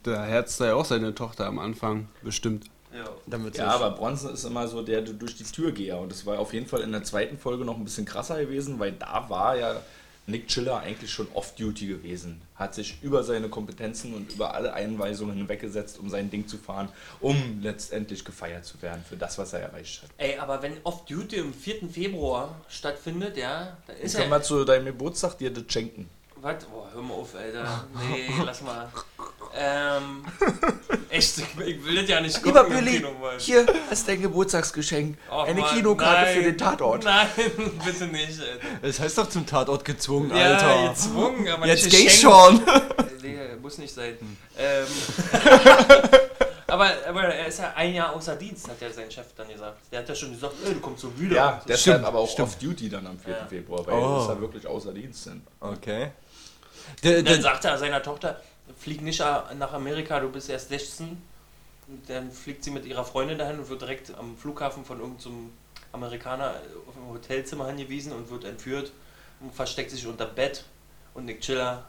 [0.02, 2.64] da herzt er ja auch seine Tochter am Anfang, bestimmt.
[2.94, 3.66] Ja.
[3.66, 5.98] Aber Bronson ist immer so der durch die Türgeher.
[5.98, 8.78] Und das war auf jeden Fall in der zweiten Folge noch ein bisschen krasser gewesen,
[8.78, 9.80] weil da war ja
[10.26, 12.40] Nick Chiller eigentlich schon off-duty gewesen.
[12.54, 16.88] Hat sich über seine Kompetenzen und über alle Einweisungen hinweggesetzt, um sein Ding zu fahren,
[17.20, 20.10] um letztendlich gefeiert zu werden für das, was er erreicht hat.
[20.16, 21.90] Ey, aber wenn Off-Duty am 4.
[21.90, 24.28] Februar stattfindet, ja, dann Ich ist kann ja...
[24.30, 26.08] mal zu deinem Geburtstag dir das schenken.
[26.44, 26.56] Was?
[26.74, 27.84] Oh, hör mal auf, Alter.
[28.10, 28.86] Nee, lass mal.
[29.56, 30.24] Ähm,
[31.08, 33.38] echt, ich will das ja nicht gucken Kino, Mann.
[33.38, 35.16] hier ist dein Geburtstagsgeschenk.
[35.30, 35.56] Och, Mann,
[35.96, 36.56] nein,
[37.04, 37.28] Nein,
[37.84, 38.66] bitte nicht, Alter.
[38.82, 40.88] Das heißt doch zum Tatort gezwungen, Ja, Alter.
[40.90, 42.12] gezwungen, aber Jetzt geschenkt.
[42.12, 42.60] schon.
[43.22, 44.18] Nee, muss nicht sein.
[44.58, 44.86] Ähm,
[46.66, 49.76] Aber, aber er ist ja ein Jahr außer Dienst, hat ja sein Chef dann gesagt.
[49.92, 51.36] Der hat ja schon gesagt, ey, du kommst so wieder.
[51.36, 53.32] Ja, So, deshalb aber auch off-duty dann am 4.
[53.32, 53.46] Ja.
[53.46, 54.20] Februar, weil Oh.
[54.22, 55.42] ist er wirklich außer Dienst sind.
[55.60, 56.10] Okay.
[57.02, 58.40] Der, Und dann sagt er seiner Tochter,
[58.78, 61.22] flieg nicht nach Amerika, du bist erst 16.
[61.86, 65.52] Und dann fliegt sie mit ihrer Freundin dahin und wird direkt am Flughafen von irgendeinem
[65.92, 66.54] Amerikaner
[66.88, 68.92] auf ein Hotelzimmer hingewiesen und wird entführt
[69.40, 70.64] und versteckt sich unter Bett.
[71.12, 71.84] Und Nick Chiller,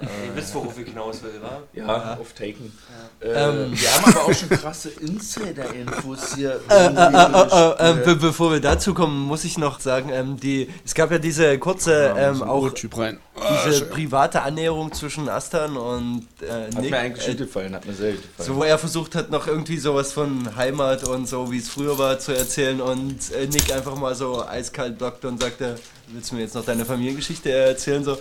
[0.00, 1.62] ja, ihr wisst, worauf ich hinaus will, wa?
[1.72, 2.72] Ja, auf Taken.
[3.20, 3.72] Äh, Ähm.
[3.72, 6.60] wir haben aber auch schon krasse Insider-Infos hier.
[6.68, 10.68] Äh, äh, äh, äh, be bevor wir dazu kommen, muss ich noch sagen, ähm, die,
[10.84, 13.18] es gab ja diese kurze, ähm, auch Typ rein.
[13.66, 17.86] diese private Annäherung zwischen Astan und äh, Hat Nick, mir eigentlich äh, gut gefallen, hat
[17.86, 18.48] mir sehr gut gefallen.
[18.48, 21.98] so wo er versucht hat, noch irgendwie sowas von Heimat und so, wie es früher
[21.98, 25.76] war, zu erzählen und äh, Nick einfach mal so eiskalt blockte und sagte,
[26.08, 28.02] willst du mir jetzt noch deine Familiengeschichte erzählen?
[28.04, 28.18] So,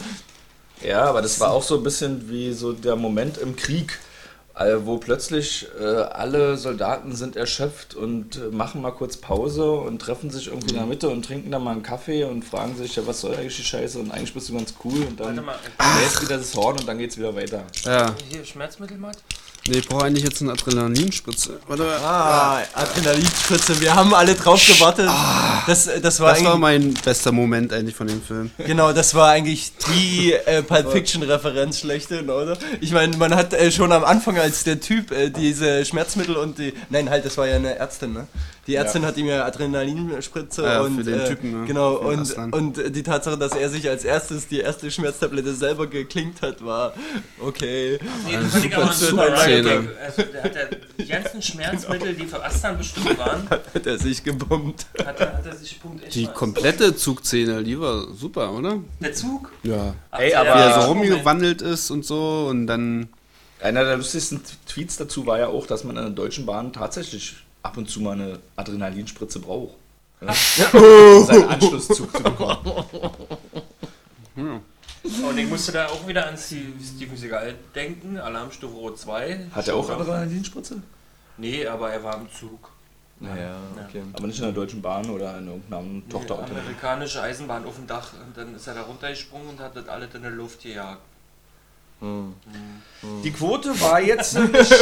[0.84, 4.00] Ja, aber das war auch so ein bisschen wie so der Moment im Krieg,
[4.56, 10.00] äh, wo plötzlich äh, alle Soldaten sind erschöpft und äh, machen mal kurz Pause und
[10.00, 12.96] treffen sich irgendwie in der Mitte und trinken dann mal einen Kaffee und fragen sich,
[12.96, 15.42] ja, was soll eigentlich die Scheiße und eigentlich bist du ganz cool und dann Warte
[15.42, 15.56] mal,
[15.98, 17.64] bläst wieder das Horn und dann geht's wieder weiter.
[17.86, 18.16] Ja.
[18.30, 19.18] hier Schmerzmittel, Matt?
[19.68, 21.60] Nee, ich brauche eigentlich jetzt eine Adrenalinspritze.
[21.68, 21.98] Warte mal.
[21.98, 25.08] ah, Adrenalinspritze, wir haben alle drauf gewartet.
[25.68, 28.50] Das, das war Das war mein bester Moment eigentlich von dem Film.
[28.58, 32.58] genau, das war eigentlich die äh, Pulp Fiction Referenz schlechthin, oder?
[32.80, 36.58] Ich meine, man hat äh, schon am Anfang, als der Typ äh, diese Schmerzmittel und
[36.58, 38.28] die, nein, halt, das war ja eine Ärztin, ne?
[38.72, 39.08] Die Ärztin Ja.
[39.10, 41.68] hat ihm ja Adrenalinspritze Ja, und für den äh, Typen, ne?
[41.68, 46.42] genau und, und die Tatsache, dass er sich als erstes die erste Schmerztablette selber geklinkt
[46.42, 46.94] hat, war
[47.40, 48.00] okay.
[48.26, 49.90] Nee, das ein super super Szene.
[50.06, 50.62] Also, der hat ja
[50.98, 54.86] die ganzen Schmerzmittel, die für Astan bestimmt waren, Hat er sich gebombt.
[55.06, 56.34] hat er, hat er sich echt Die was.
[56.34, 58.80] komplette Zugszene, die war super, oder?
[59.00, 59.52] Der Zug?
[59.64, 59.94] Ja.
[60.12, 61.12] Ey, Ach, aber- Wie er so Moment.
[61.12, 63.10] rumgewandelt ist und so und dann.
[63.62, 67.36] Einer der lustigsten Tweets dazu war ja auch, dass man in der Deutschen Bahn tatsächlich
[67.64, 69.76] ab und zu mal eine Adrenalinspritze braucht.
[70.22, 70.30] Ja.
[70.74, 72.76] um seinen Anschlusszug zu bekommen.
[74.36, 79.48] Und ich musste da auch wieder an Steve- Steven Seagal denken, Alarmstufe Rot 2.
[79.54, 80.82] Hat er auch Adrenalinspritze?
[81.38, 82.70] Nee, aber er war im Zug.
[83.20, 83.56] Naja,
[83.88, 84.02] okay.
[84.14, 86.64] Aber nicht in der Deutschen Bahn oder in irgendeinem Nee, Tochterunternehmen.
[86.64, 90.14] amerikanische Eisenbahn auf dem Dach und dann ist er da runtergesprungen und hat das alles
[90.16, 91.02] in der Luft gejagt.
[93.24, 94.76] Die Quote war jetzt nicht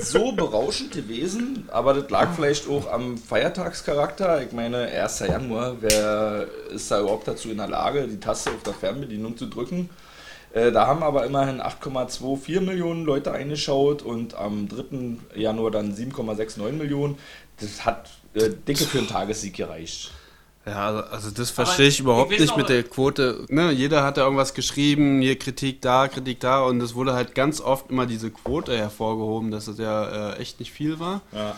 [0.00, 4.42] so berauschend gewesen, aber das lag vielleicht auch am Feiertagscharakter.
[4.42, 5.20] Ich meine, 1.
[5.20, 9.46] Januar, wer ist da überhaupt dazu in der Lage, die Taste auf der Fernbedienung zu
[9.46, 9.90] drücken?
[10.52, 15.38] Äh, Da haben aber immerhin 8,24 Millionen Leute eingeschaut und am 3.
[15.40, 17.16] Januar dann 7,69 Millionen.
[17.60, 20.10] Das hat äh, dicke für einen Tagessieg gereicht.
[20.66, 23.46] Ja, also- also das verstehe ich ich überhaupt weiß nicht mit der Quote.
[23.48, 27.34] Ne, jeder hat da irgendwas geschrieben, hier Kritik da, Kritik da und es wurde halt
[27.34, 31.22] ganz oft immer diese Quote hervorgehoben, dass es ja äh, echt nicht viel war.
[31.32, 31.56] Ja,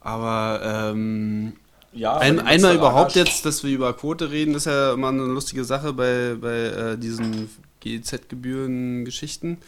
[0.00, 0.60] Aber
[0.92, 1.54] ähm,
[1.92, 5.64] ja ein, einmal überhaupt jetzt, dass wir über Quote reden, ist ja immer eine lustige
[5.64, 6.56] Sache bei, bei
[6.92, 9.58] äh, diesen GEZ-Gebühren-Geschichten.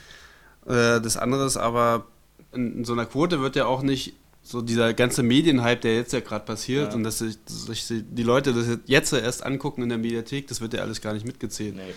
[0.66, 2.04] Äh, das andere ist aber,
[2.52, 4.14] in, in so einer Quote wird ja auch nicht
[4.50, 6.94] so dieser ganze Medienhype, der jetzt ja gerade passiert Ja.
[6.96, 10.74] und dass sich, sich die Leute das jetzt erst angucken in der Mediathek, das wird
[10.74, 11.76] ja alles gar nicht mitgezählt.
[11.76, 11.94] Nee.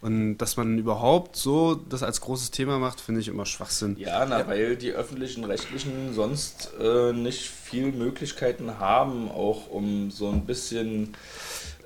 [0.00, 3.96] Und dass man überhaupt so das als großes Thema macht, finde ich immer Schwachsinn.
[3.98, 10.28] Ja, na, weil die öffentlichen Rechtlichen sonst äh, nicht viel Möglichkeiten haben, auch um so
[10.28, 11.14] ein bisschen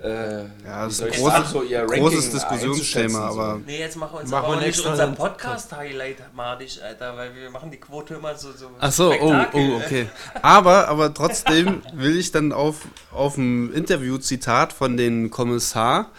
[0.01, 3.39] äh, Ja, das ist ein sagen, so großes Diskussionsthema, so.
[3.41, 6.81] aber Nee, jetzt machen wir uns Machen aber wir nicht extra unser einen- Podcast-Highlight madig,
[6.83, 8.51] Alter, weil wir machen die Quote immer so.
[8.53, 10.07] so Ach so, oh, oh, okay.
[10.41, 12.77] Aber, aber trotzdem will ich dann auf,
[13.11, 16.11] auf ein Interview-Zitat von dem Kommissar,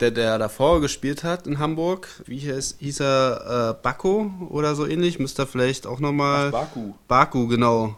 [0.00, 4.86] der, der davor gespielt hat in Hamburg, wie hieß, hieß er, äh, Baku oder so
[4.86, 6.52] ähnlich, müsste er vielleicht auch nochmal...
[6.52, 7.96] Baku, Baku, genau,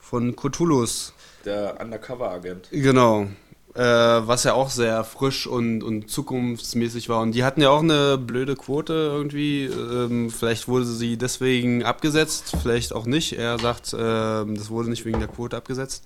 [0.00, 1.12] von Cthulhus,
[1.44, 2.68] der Undercover-Agent.
[2.70, 3.26] genau.
[3.74, 7.20] Äh, was ja auch sehr frisch und, und zukunftsmäßig war.
[7.20, 9.64] Und die hatten ja auch eine blöde Quote irgendwie.
[9.64, 13.32] Ähm, vielleicht wurde sie deswegen abgesetzt, vielleicht auch nicht.
[13.36, 16.04] Er sagt, ähm, das wurde nicht wegen der Quote abgesetzt.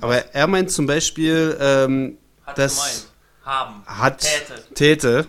[0.00, 3.06] Aber er meint zum Beispiel, ähm, Hat das gemeint.
[3.44, 3.82] Haben.
[3.86, 4.74] hat Täte.
[4.74, 5.26] Täte,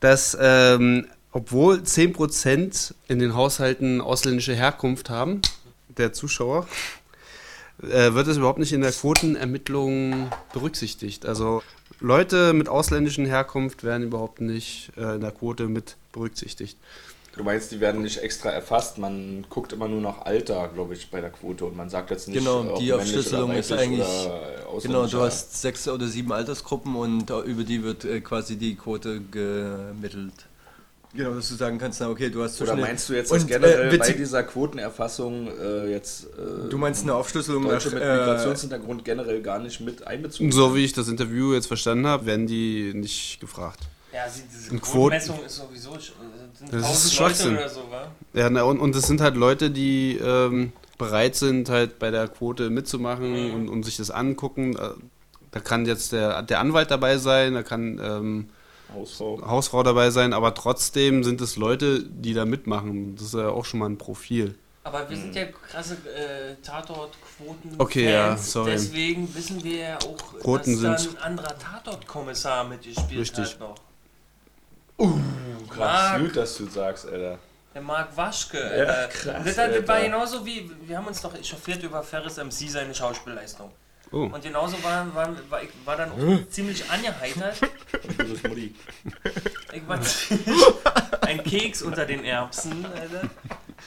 [0.00, 5.40] dass ähm, obwohl 10% in den Haushalten ausländische Herkunft haben,
[5.88, 6.68] der Zuschauer,
[7.82, 11.26] äh, wird es überhaupt nicht in der Quotenermittlung berücksichtigt.
[11.26, 11.62] Also
[12.00, 16.76] Leute mit ausländischen Herkunft werden überhaupt nicht äh, in der Quote mit berücksichtigt.
[17.36, 21.08] Du meinst, die werden nicht extra erfasst, man guckt immer nur nach Alter, glaube ich,
[21.08, 24.04] bei der Quote und man sagt jetzt nicht, Genau, die Aufschlüsselung ist eigentlich-
[24.82, 28.74] Genau, du hast sechs oder sieben Altersgruppen und äh, über die wird äh, quasi die
[28.74, 30.32] Quote gemittelt.
[31.14, 33.46] Genau, dass du sagen kannst, na okay, du hast Oder meinst du jetzt, Und, dass
[33.46, 38.02] generell äh, bei dieser Quotenerfassung äh, jetzt äh, Du meinst eine Aufschlüsselung Deutsche nach, mit
[38.02, 40.52] äh, Migrationshintergrund generell gar nicht mit einbezogen?
[40.52, 43.80] So wie ich das Interview jetzt verstanden habe, werden die nicht gefragt.
[44.12, 47.54] Ja, sie, diese Und Quotenmessung ist sowieso sind Das ist 1000 Schwachsinn.
[47.54, 48.12] Leute oder so, wa?
[48.34, 52.28] Ja, na, und, und es sind halt Leute, die ähm, bereit sind, halt bei der
[52.28, 54.76] Quote mitzumachen und, und sich das angucken.
[54.76, 54.90] Äh,
[55.52, 58.48] Da kann jetzt der, der Anwalt dabei sein, da kann ähm,
[58.94, 59.40] Hausfrau.
[59.46, 63.16] Hausfrau dabei sein, aber trotzdem sind es Leute, die da mitmachen.
[63.16, 64.54] Das ist ja auch schon mal ein Profil.
[64.84, 67.74] Aber wir sind ja krasse äh, Tatort-Quoten.
[67.76, 68.70] Okay, ja, sorry.
[68.70, 73.52] Deswegen wissen wir ja auch, Quoten dass sind- da ein anderer Tatort-Kommissar mitgespielt Richtig.
[73.54, 73.74] hat noch.
[75.68, 76.20] Krass, Marc.
[76.22, 77.38] gut, dass du sagst, Alter.
[77.74, 78.58] Der Marc Waschke.
[78.58, 79.08] Ja, Alter.
[79.08, 83.70] krass, das, war genauso wie, wir haben uns doch echauffiert über Ferris MC seine Schauspielleistung.
[84.10, 84.24] Oh.
[84.24, 87.56] Und genauso war, war, war, ich war dann auch ziemlich angeheitert.
[89.70, 89.98] Ich war
[91.20, 93.28] ein Keks unter den Erbsen, Alter.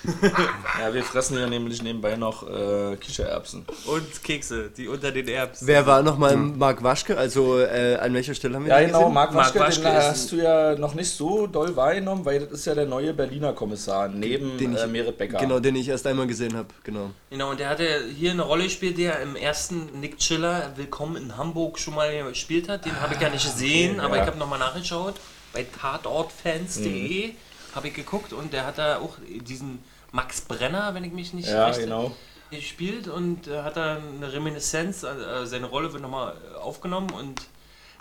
[0.80, 3.66] Ja, wir fressen hier nämlich nebenbei noch äh, Kichererbsen.
[3.86, 5.68] Und Kekse, die unter den Erbsen.
[5.68, 7.18] Wer war nochmal Marc Waschke?
[7.18, 9.14] Also äh, an welcher Stelle haben wir Ja, den genau, gesehen?
[9.14, 12.40] Marc Marc Waschke, Waschke den ist hast du ja noch nicht so doll wahrgenommen, weil
[12.40, 15.38] das ist ja der neue Berliner Kommissar, neben Den ich- äh, Merit Becker.
[15.38, 17.12] Genau, den ich erst einmal gesehen habe, genau.
[17.30, 17.86] Genau, und der hatte
[18.18, 22.12] hier eine Rolle gespielt, die er im ersten Nick Chiller Willkommen in Hamburg schon mal
[22.30, 22.86] gespielt hat.
[22.86, 24.24] Den habe ich ja nicht gesehen, aber ja.
[24.24, 25.16] ich habe nochmal nachgeschaut.
[25.54, 27.32] Bei tatortfans.de
[27.76, 29.18] habe ich geguckt und der hat da auch
[29.48, 29.80] diesen
[30.12, 32.16] Max Brenner, wenn ich mich nicht Ja, recht genau.
[32.50, 37.42] gespielt und äh, hat da eine Reminiszenz, äh, seine Rolle wird nochmal aufgenommen und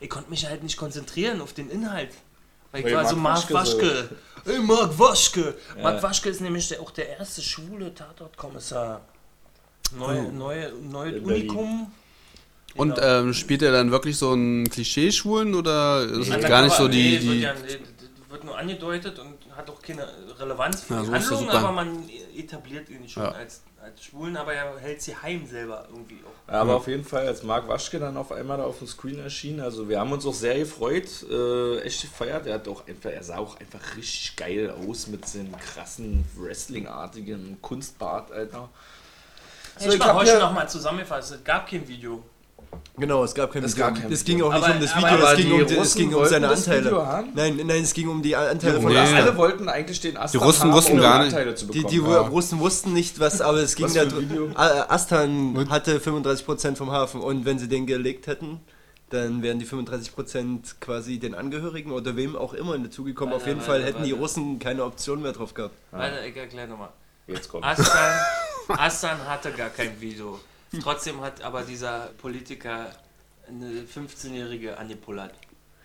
[0.01, 2.11] ich konnte mich halt nicht konzentrieren auf den Inhalt.
[2.73, 4.09] Weil ich Weil war Marc so Marc Waschke.
[4.45, 5.55] Hey, Marc Waschke.
[5.77, 5.83] Ja.
[5.83, 9.03] Marc Waschke ist nämlich der, auch der erste schwule Tatortkommissar.
[9.97, 11.51] Neue, neue, neue In Berlin.
[11.51, 11.93] Unikum.
[12.77, 13.07] Und Genau.
[13.07, 17.19] ähm, spielt er dann wirklich so einen Klischee-Schwulen oder ist Undercover, gar nicht so nee,
[17.19, 17.27] die.
[17.27, 17.79] Wird, die ja, nee,
[18.41, 20.07] wird nur angedeutet und hat auch keine
[20.39, 23.33] Relevanz für Ja, die so Handlung, aber man etabliert ihn schon Ja.
[23.33, 26.53] als, als Schwulen, aber er hält sie heim selber irgendwie auch.
[26.53, 29.19] Ja, aber auf jeden Fall, als Marc Waschke dann auf einmal da auf dem Screen
[29.21, 32.47] erschien, also wir haben uns auch sehr gefreut, äh, echt gefeiert.
[32.47, 37.59] Er hat auch einfach, er sah auch einfach richtig geil aus mit seinem krassen Wrestling-artigen
[37.61, 38.71] Kunstbart, Alter.
[39.79, 42.23] So, ich ich mal hab heute nochmal zusammengefasst, es gab kein Video.
[42.97, 43.87] Genau, es gab kein Es Video.
[43.87, 44.37] gab kein es Video.
[44.37, 45.99] ging auch nicht Aber- um das Video, aber es ging die um, die, es Russen
[45.99, 46.85] ging um seine das Anteile.
[46.85, 47.29] Video haben?
[47.35, 48.99] Nein, nein, es ging um die Anteile Die von Nee.
[48.99, 49.29] Russen, Astan.
[49.29, 52.05] alle wollten eigentlich den Astan Russen haben, wussten um gar Anteile zu Die, bekommen.
[52.07, 52.21] die Ja.
[52.21, 54.03] Russen wussten nicht, was, aber es ging da
[54.89, 58.61] Astan hatte 35% vom Hafen und wenn sie den gelegt hätten,
[59.09, 63.35] dann wären die 35% quasi den Angehörigen oder wem auch immer dazugekommen.
[63.35, 64.23] Auf jeden warte, Fall hätten die warte.
[64.23, 65.75] Russen keine Option mehr drauf gehabt.
[65.91, 66.91] Warte, ich erkläre nochmal.
[67.27, 67.65] Jetzt kommt.
[67.65, 68.21] Astan,
[68.69, 70.39] Astan hatte gar kein Video.
[70.83, 72.91] Trotzdem hat aber dieser Politiker
[73.49, 75.33] eine 15-Jährige angepullert.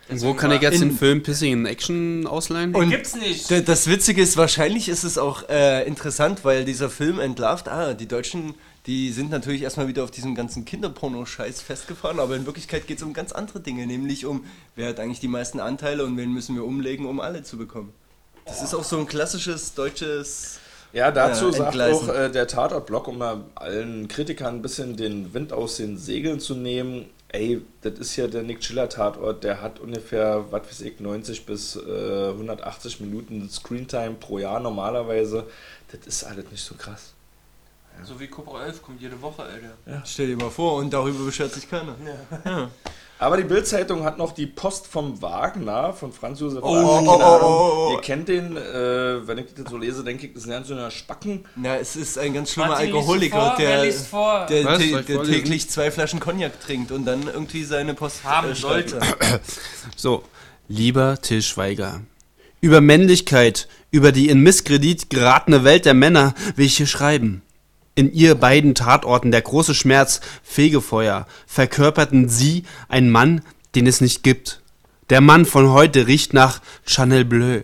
[0.08, 2.76] wo Deswegen kann ich jetzt den Film Pissing in Action ausleihen?
[2.76, 3.50] Und Gibt's nicht.
[3.68, 8.08] Das Witzige ist, wahrscheinlich ist es auch äh, interessant, weil dieser Film entlarvt, ah, die
[8.08, 8.54] Deutschen,
[8.86, 13.04] die sind natürlich erstmal wieder auf diesem ganzen Kinderporno-Scheiß festgefahren, aber in Wirklichkeit geht es
[13.04, 16.56] um ganz andere Dinge, nämlich um, wer hat eigentlich die meisten Anteile und wen müssen
[16.56, 17.92] wir umlegen, um alle zu bekommen.
[18.46, 20.60] Das ist auch so ein klassisches deutsches...
[20.96, 22.10] Ja, dazu äh, sagt entgleisen.
[22.10, 26.40] auch äh, der Tatort-Blog, um mal allen Kritikern ein bisschen den Wind aus den Segeln
[26.40, 27.10] zu nehmen.
[27.28, 31.46] Ey, das ist ja der Nick Chiller Tatort, der hat ungefähr, was weiß ich, 90
[31.46, 35.46] bis äh, 180 Minuten Screentime pro Jahr normalerweise.
[35.92, 37.12] Das ist alles nicht so krass.
[38.04, 40.02] So wie Cobra 11 kommt jede Woche, Alter.
[40.06, 41.96] Stell dir mal vor, und darüber beschwert sich keiner.
[43.18, 47.10] Aber die Bild-Zeitung hat noch die Post vom Wagner, von Franz Josef Oh, Wagner.
[47.10, 47.42] oh, oh, Ahnung.
[47.50, 47.92] oh, oh.
[47.94, 50.68] Ihr kennt den, äh, wenn ich das so lese, denke ich, das ist ein ganz
[50.68, 51.46] schöner Spacken.
[51.56, 53.56] Na, es ist ein ganz schlimmer Martin, Alkoholiker,
[54.10, 54.46] vor?
[54.50, 55.26] Der, der, ich der vorlesen?
[55.34, 59.00] täglich zwei Flaschen Cognac trinkt und dann irgendwie seine Post Haben äh, sollte.
[59.96, 60.24] So,
[60.68, 62.02] lieber Till Schweiger.
[62.60, 67.44] Über Männlichkeit, über die in Misskredit geratene Welt der Männer will ich hier schreiben.
[67.96, 73.42] In ihr beiden Tatorten der große Schmerz, Fegefeuer, verkörperten sie einen Mann,
[73.74, 74.62] den es nicht gibt.
[75.10, 77.62] Der Mann von heute riecht nach Chanel Bleu.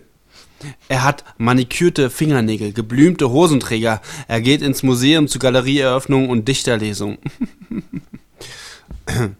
[0.88, 4.00] Er hat manikürte Fingernägel, geblümte Hosenträger.
[4.26, 7.18] Er geht ins Museum zu Galerieeröffnung und Dichterlesung.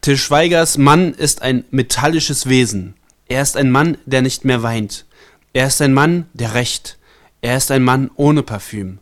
[0.00, 2.94] Till Schweigers Mann ist ein metallisches Wesen.
[3.28, 5.04] Er ist ein Mann, der nicht mehr weint.
[5.52, 6.96] Er ist ein Mann, der rächt.
[7.42, 8.98] Er ist ein Mann ohne Parfüm.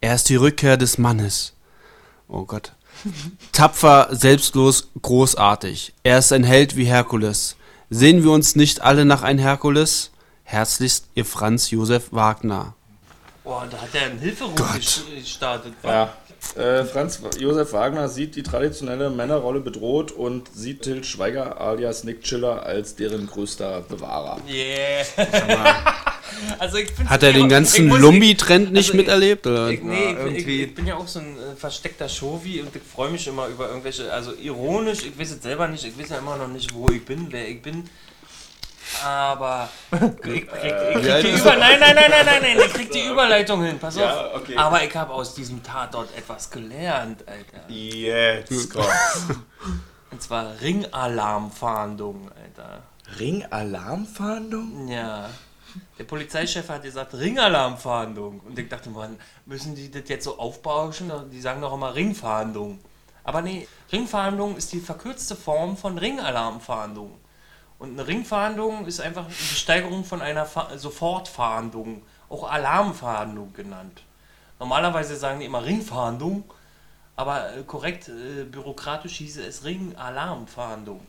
[0.00, 1.54] Er ist die Rückkehr des Mannes.
[2.28, 2.72] Oh Gott.
[3.52, 5.94] Tapfer, selbstlos, großartig.
[6.02, 7.56] Er ist ein Held wie Herkules.
[7.90, 10.10] Sehen wir uns nicht alle nach ein Herkules?
[10.44, 12.74] Herzlichst, ihr Franz Josef Wagner.
[13.44, 14.66] Boah, da hat er einen Hilferuf Gott.
[14.76, 15.74] ges- gestartet.
[15.82, 16.14] Ja,
[16.54, 22.22] Äh, Franz Josef Wagner sieht die traditionelle Männerrolle bedroht und sieht Til Schweiger alias Nick
[22.22, 24.38] Chiller als deren größter Bewahrer.
[24.48, 25.04] Yeah.
[26.58, 29.46] Also ich find's Hat er den ganzen Lumbi-Trend nicht also miterlebt?
[29.46, 29.70] Oder?
[29.70, 30.62] Ich, nee, ich, ich, irgendwie.
[30.64, 33.68] ich bin ja auch so ein äh, versteckter Shovi und ich freue mich immer über
[33.68, 36.88] irgendwelche, also ironisch, ich weiß es selber nicht, ich weiß ja immer noch nicht, wo
[36.90, 37.88] ich bin, wer ich bin.
[39.04, 40.48] Aber ich krieg,
[41.22, 44.26] die Über nein, nein, nein, nein, nein, nein, ich krieg die Überleitung hin, pass Ja,
[44.28, 44.36] auf.
[44.36, 44.56] okay.
[44.56, 47.70] Aber ich habe aus diesem Tatort etwas gelernt, Alter.
[47.72, 48.84] Jetzt komm.
[50.10, 52.82] Und zwar Ringalarmfahndung, Alter.
[53.20, 54.88] Ringalarmfahndung?
[54.88, 55.28] Ja.
[55.98, 58.40] Der Polizeichef hat gesagt, Ringalarmfahndung.
[58.40, 61.10] Und ich dachte, wann müssen die das jetzt so aufbauschen?
[61.30, 62.78] Die sagen doch immer Ringfahndung.
[63.24, 67.18] Aber nee, Ringfahndung ist die verkürzte Form von Ringalarmfahndung.
[67.78, 74.02] Und eine Ringfahndung ist einfach eine Steigerung von einer Fa Sofortfahndung, auch Alarmfahndung genannt.
[74.58, 76.44] Normalerweise sagen die immer Ringfahndung,
[77.14, 81.00] aber äh, korrekt äh, bürokratisch hieße es Ringalarmfahndung.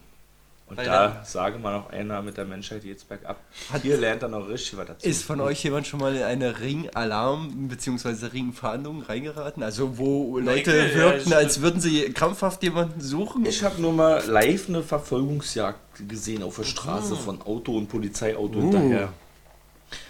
[0.70, 3.40] Und Weil da sage man auch einer mit der Menschheit geht's bergab.
[3.82, 5.08] Hier lernt er noch richtig was dazu.
[5.08, 8.28] Ist von euch jemand schon mal in eine Ringalarm- bzw.
[8.28, 9.64] Ringfahndung reingeraten?
[9.64, 13.46] Also wo Leute ja, wirkten, ich- als würden sie krampfhaft jemanden suchen?
[13.48, 18.60] Ich habe nur mal live eine Verfolgungsjagd gesehen auf der Straße von Auto und Polizeiauto
[18.62, 19.10] hinterher.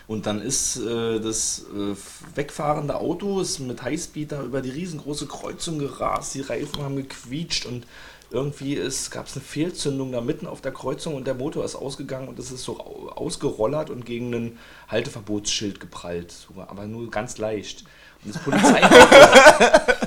[0.07, 1.95] Und dann ist äh, das äh,
[2.35, 7.65] wegfahrende Auto ist mit Highspeed da über die riesengroße Kreuzung gerast, die Reifen haben gequietscht
[7.65, 7.85] und
[8.31, 8.75] irgendwie
[9.09, 12.37] gab es eine Fehlzündung da mitten auf der Kreuzung und der Motor ist ausgegangen und
[12.39, 14.57] es ist so au- ausgerollert und gegen ein
[14.87, 17.85] Halteverbotsschild geprallt, sogar, aber nur ganz leicht.
[18.23, 18.95] Und das Polizeiauto,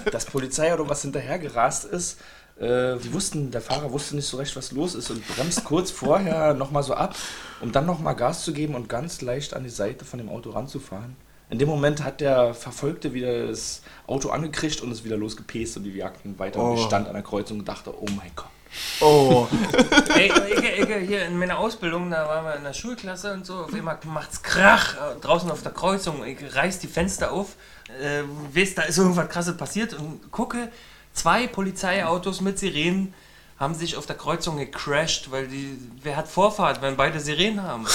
[0.12, 2.20] das Polizeiauto, was hinterher gerast ist,
[2.60, 5.90] äh, die wussten, der Fahrer wusste nicht so recht, was los ist und bremst kurz
[5.90, 7.16] vorher nochmal so ab,
[7.60, 10.50] um dann nochmal Gas zu geben und ganz leicht an die Seite von dem Auto
[10.50, 11.16] ranzufahren.
[11.52, 15.84] In dem Moment hat der Verfolgte wieder das Auto angekriegt und ist wieder losgepäst und
[15.84, 16.58] die jagten weiter.
[16.60, 16.86] Und ich Oh.
[16.86, 18.46] stand an der Kreuzung und dachte, oh mein Gott.
[19.02, 19.46] Oh,
[20.16, 23.56] Ey, ich, ich, hier in meiner Ausbildung, da waren wir in der Schulklasse und so,
[23.64, 26.24] auf einmal macht's Krach äh, draußen auf der Kreuzung.
[26.24, 27.56] Ich reiß die Fenster auf,
[28.02, 28.22] äh,
[28.56, 30.70] weiß, da ist irgendwas krasses passiert und gucke,
[31.12, 33.12] zwei Polizeiautos mit Sirenen
[33.62, 37.86] haben sich auf der Kreuzung gecrashed, weil die, wer hat Vorfahrt, wenn beide Sirenen haben?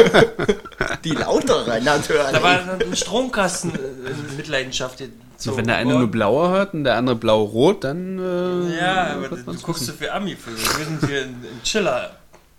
[1.04, 2.22] die lautere natürlich.
[2.32, 6.84] Da war ein Stromkasten äh, in Mitleidenschaft gezogen Wenn der eine nur blau hat und
[6.84, 8.18] der andere blau-rot, dann.
[8.18, 10.58] Äh, Ja, aber du guckst du für Ami-Filme.
[10.58, 12.12] Wir sind hier in, in Chiller.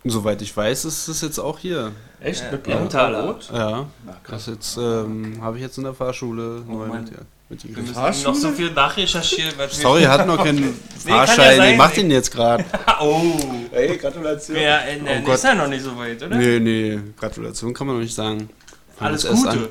[0.04, 1.92] Soweit ich weiß, ist es jetzt auch hier.
[2.20, 2.44] Echt?
[2.44, 3.24] Ja, mit Blau und Emmentaler.
[3.24, 3.50] Rot?
[3.52, 7.04] Ja, Na, das jetzt ähm, habe ich jetzt in der Fahrschule neu Mann.
[7.06, 7.18] mit, ja,
[7.50, 7.96] Wir mitgekriegt.
[7.96, 9.58] müssen noch so viel nachrecherchieren.
[9.58, 11.58] wir- Sorry, hat noch keinen Fahrschein.
[11.58, 12.66] ja ich mach den jetzt gerade.
[13.00, 13.34] Oh.
[13.72, 14.58] Ey, Gratulation.
[14.58, 15.36] Ja, äh, ne, Oh Gott.
[15.36, 16.36] ist ja noch nicht so weit, oder?
[16.36, 18.50] Nee, nee, Gratulation kann man noch nicht sagen.
[18.98, 19.50] Fang Alles Gute.
[19.50, 19.68] an.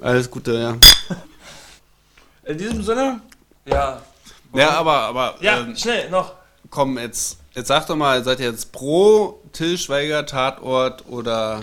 [0.00, 0.76] Alles Gute, ja.
[2.44, 3.20] In diesem Sinne,
[3.64, 4.00] Ja.
[4.54, 6.32] Ja, aber, aber Ja, ähm, schnell, noch.
[6.70, 11.62] komm, jetzt, jetzt sag doch mal, seid ihr jetzt pro Till Schweiger Tatort oder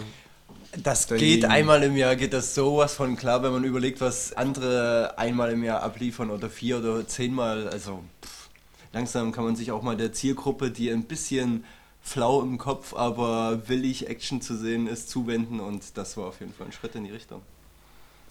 [0.81, 1.41] Das Dagegen.
[1.41, 5.51] geht einmal im Jahr, geht das sowas von klar, wenn man überlegt, was andere einmal
[5.51, 7.67] im Jahr abliefern oder vier oder zehnmal.
[7.67, 8.49] Also pff,
[8.91, 11.63] langsam kann man sich auch mal der Zielgruppe, die ein bisschen
[12.01, 16.53] flau im Kopf, aber willig Action zu sehen ist, zuwenden und das war auf jeden
[16.53, 17.41] Fall ein Schritt in die Richtung.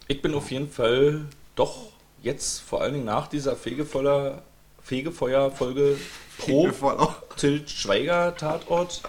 [0.08, 1.24] ich bin auf jeden Fall
[1.54, 1.88] doch
[2.22, 4.42] jetzt vor allen Dingen nach dieser Fegefeuer,
[4.82, 5.96] Fegefeuer-Folge
[6.38, 6.70] pro
[7.36, 9.02] Til Schweiger Tatort.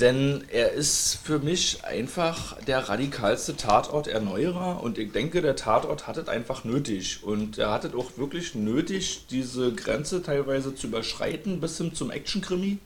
[0.00, 6.16] Denn er ist für mich einfach der radikalste Tatort-Erneuerer und ich denke, der Tatort hat
[6.18, 7.24] es einfach nötig.
[7.24, 12.12] Und er hat es auch wirklich nötig, diese Grenze teilweise zu überschreiten bis hin zum
[12.12, 12.78] Action-Krimi.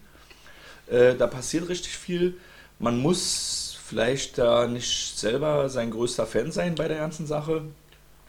[0.87, 2.35] Äh, da passiert richtig viel.
[2.79, 7.63] Man muss vielleicht da nicht selber sein größter Fan sein bei der ganzen Sache,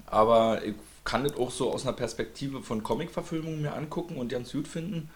[0.07, 0.75] aber ich
[1.05, 5.09] kann das auch so aus einer Perspektive von Comic-Verfilmungen mir angucken und ganz gut finden.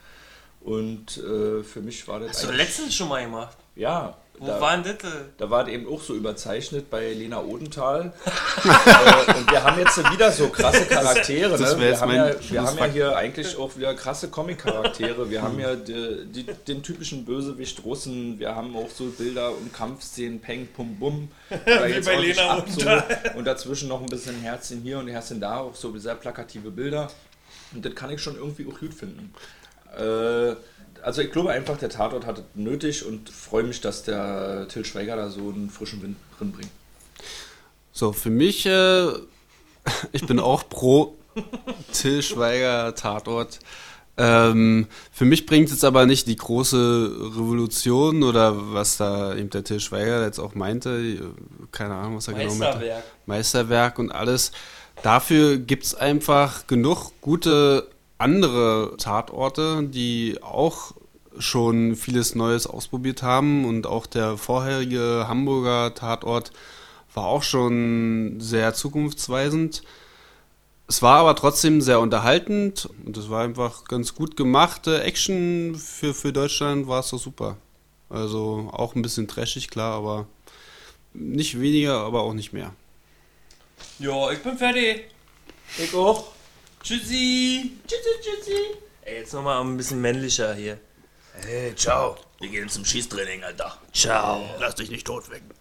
[0.62, 3.58] Und äh, für mich war das Hast du letztens schon mal gemacht?
[3.78, 4.96] ja, Wo da, waren das?
[5.38, 8.12] da war das eben auch so überzeichnet bei Lena Odenthal.
[8.26, 11.58] äh, und wir haben jetzt wieder so krasse Charaktere.
[11.58, 11.80] Ne?
[11.80, 15.30] Wir, haben mein ja, wir haben ja hier eigentlich auch wieder krasse Comic-Charaktere.
[15.30, 18.40] Wir haben ja die, die, den typischen Bösewicht Russen.
[18.40, 21.30] Wir haben auch so Bilder und Kampfszenen, Peng, Pum, Bum.
[21.50, 22.82] Wie bei Lena so.
[23.38, 25.60] Und dazwischen noch ein bisschen Herzchen hier und Herzchen da.
[25.60, 27.10] Auch so sehr plakative Bilder.
[27.74, 29.34] Und das kann ich schon irgendwie auch gut finden.
[29.98, 30.56] Äh,
[31.02, 34.84] also ich glaube einfach, der Tatort hat es nötig und freue mich, dass der Till
[34.84, 36.72] Schweiger da so einen frischen Wind drin bringt.
[37.92, 39.08] So, für mich, äh,
[40.12, 41.16] ich bin auch pro
[41.94, 43.60] Till Schweiger Tatort.
[44.20, 46.78] Ähm, für mich bringt es aber nicht die große
[47.36, 51.32] Revolution oder was da eben der Till Schweiger jetzt auch meinte,
[51.72, 52.64] keine Ahnung, was er genau meinte.
[52.66, 53.04] Meisterwerk.
[53.28, 54.52] Meisterwerk und alles,
[55.04, 60.94] dafür gibt es einfach genug gute andere Tatorte, die auch
[61.40, 66.52] schon vieles Neues ausprobiert haben und auch der vorherige Hamburger Tatort
[67.14, 69.84] war auch schon sehr zukunftsweisend.
[70.88, 76.14] Es war aber trotzdem sehr unterhaltend und es war einfach ganz gut gemachte Action für,
[76.14, 77.58] für Deutschland war es doch super.
[78.10, 80.28] Also auch ein bisschen trashig, klar, aber
[81.14, 82.74] nicht weniger, aber auch nicht mehr.
[84.00, 85.04] Ja, ich bin fertig.
[85.78, 86.37] Ich auch.
[86.84, 87.72] Tschüssi.
[87.88, 88.78] Tschüssi, tschüssi.
[89.02, 90.80] Ey, jetzt nochmal ein bisschen männlicher hier.
[91.34, 92.18] Hey, ciao.
[92.40, 93.78] Wir gehen zum Schießtraining, Alter.
[93.94, 94.44] Ciao.
[94.60, 95.52] Lass dich nicht tot wecken.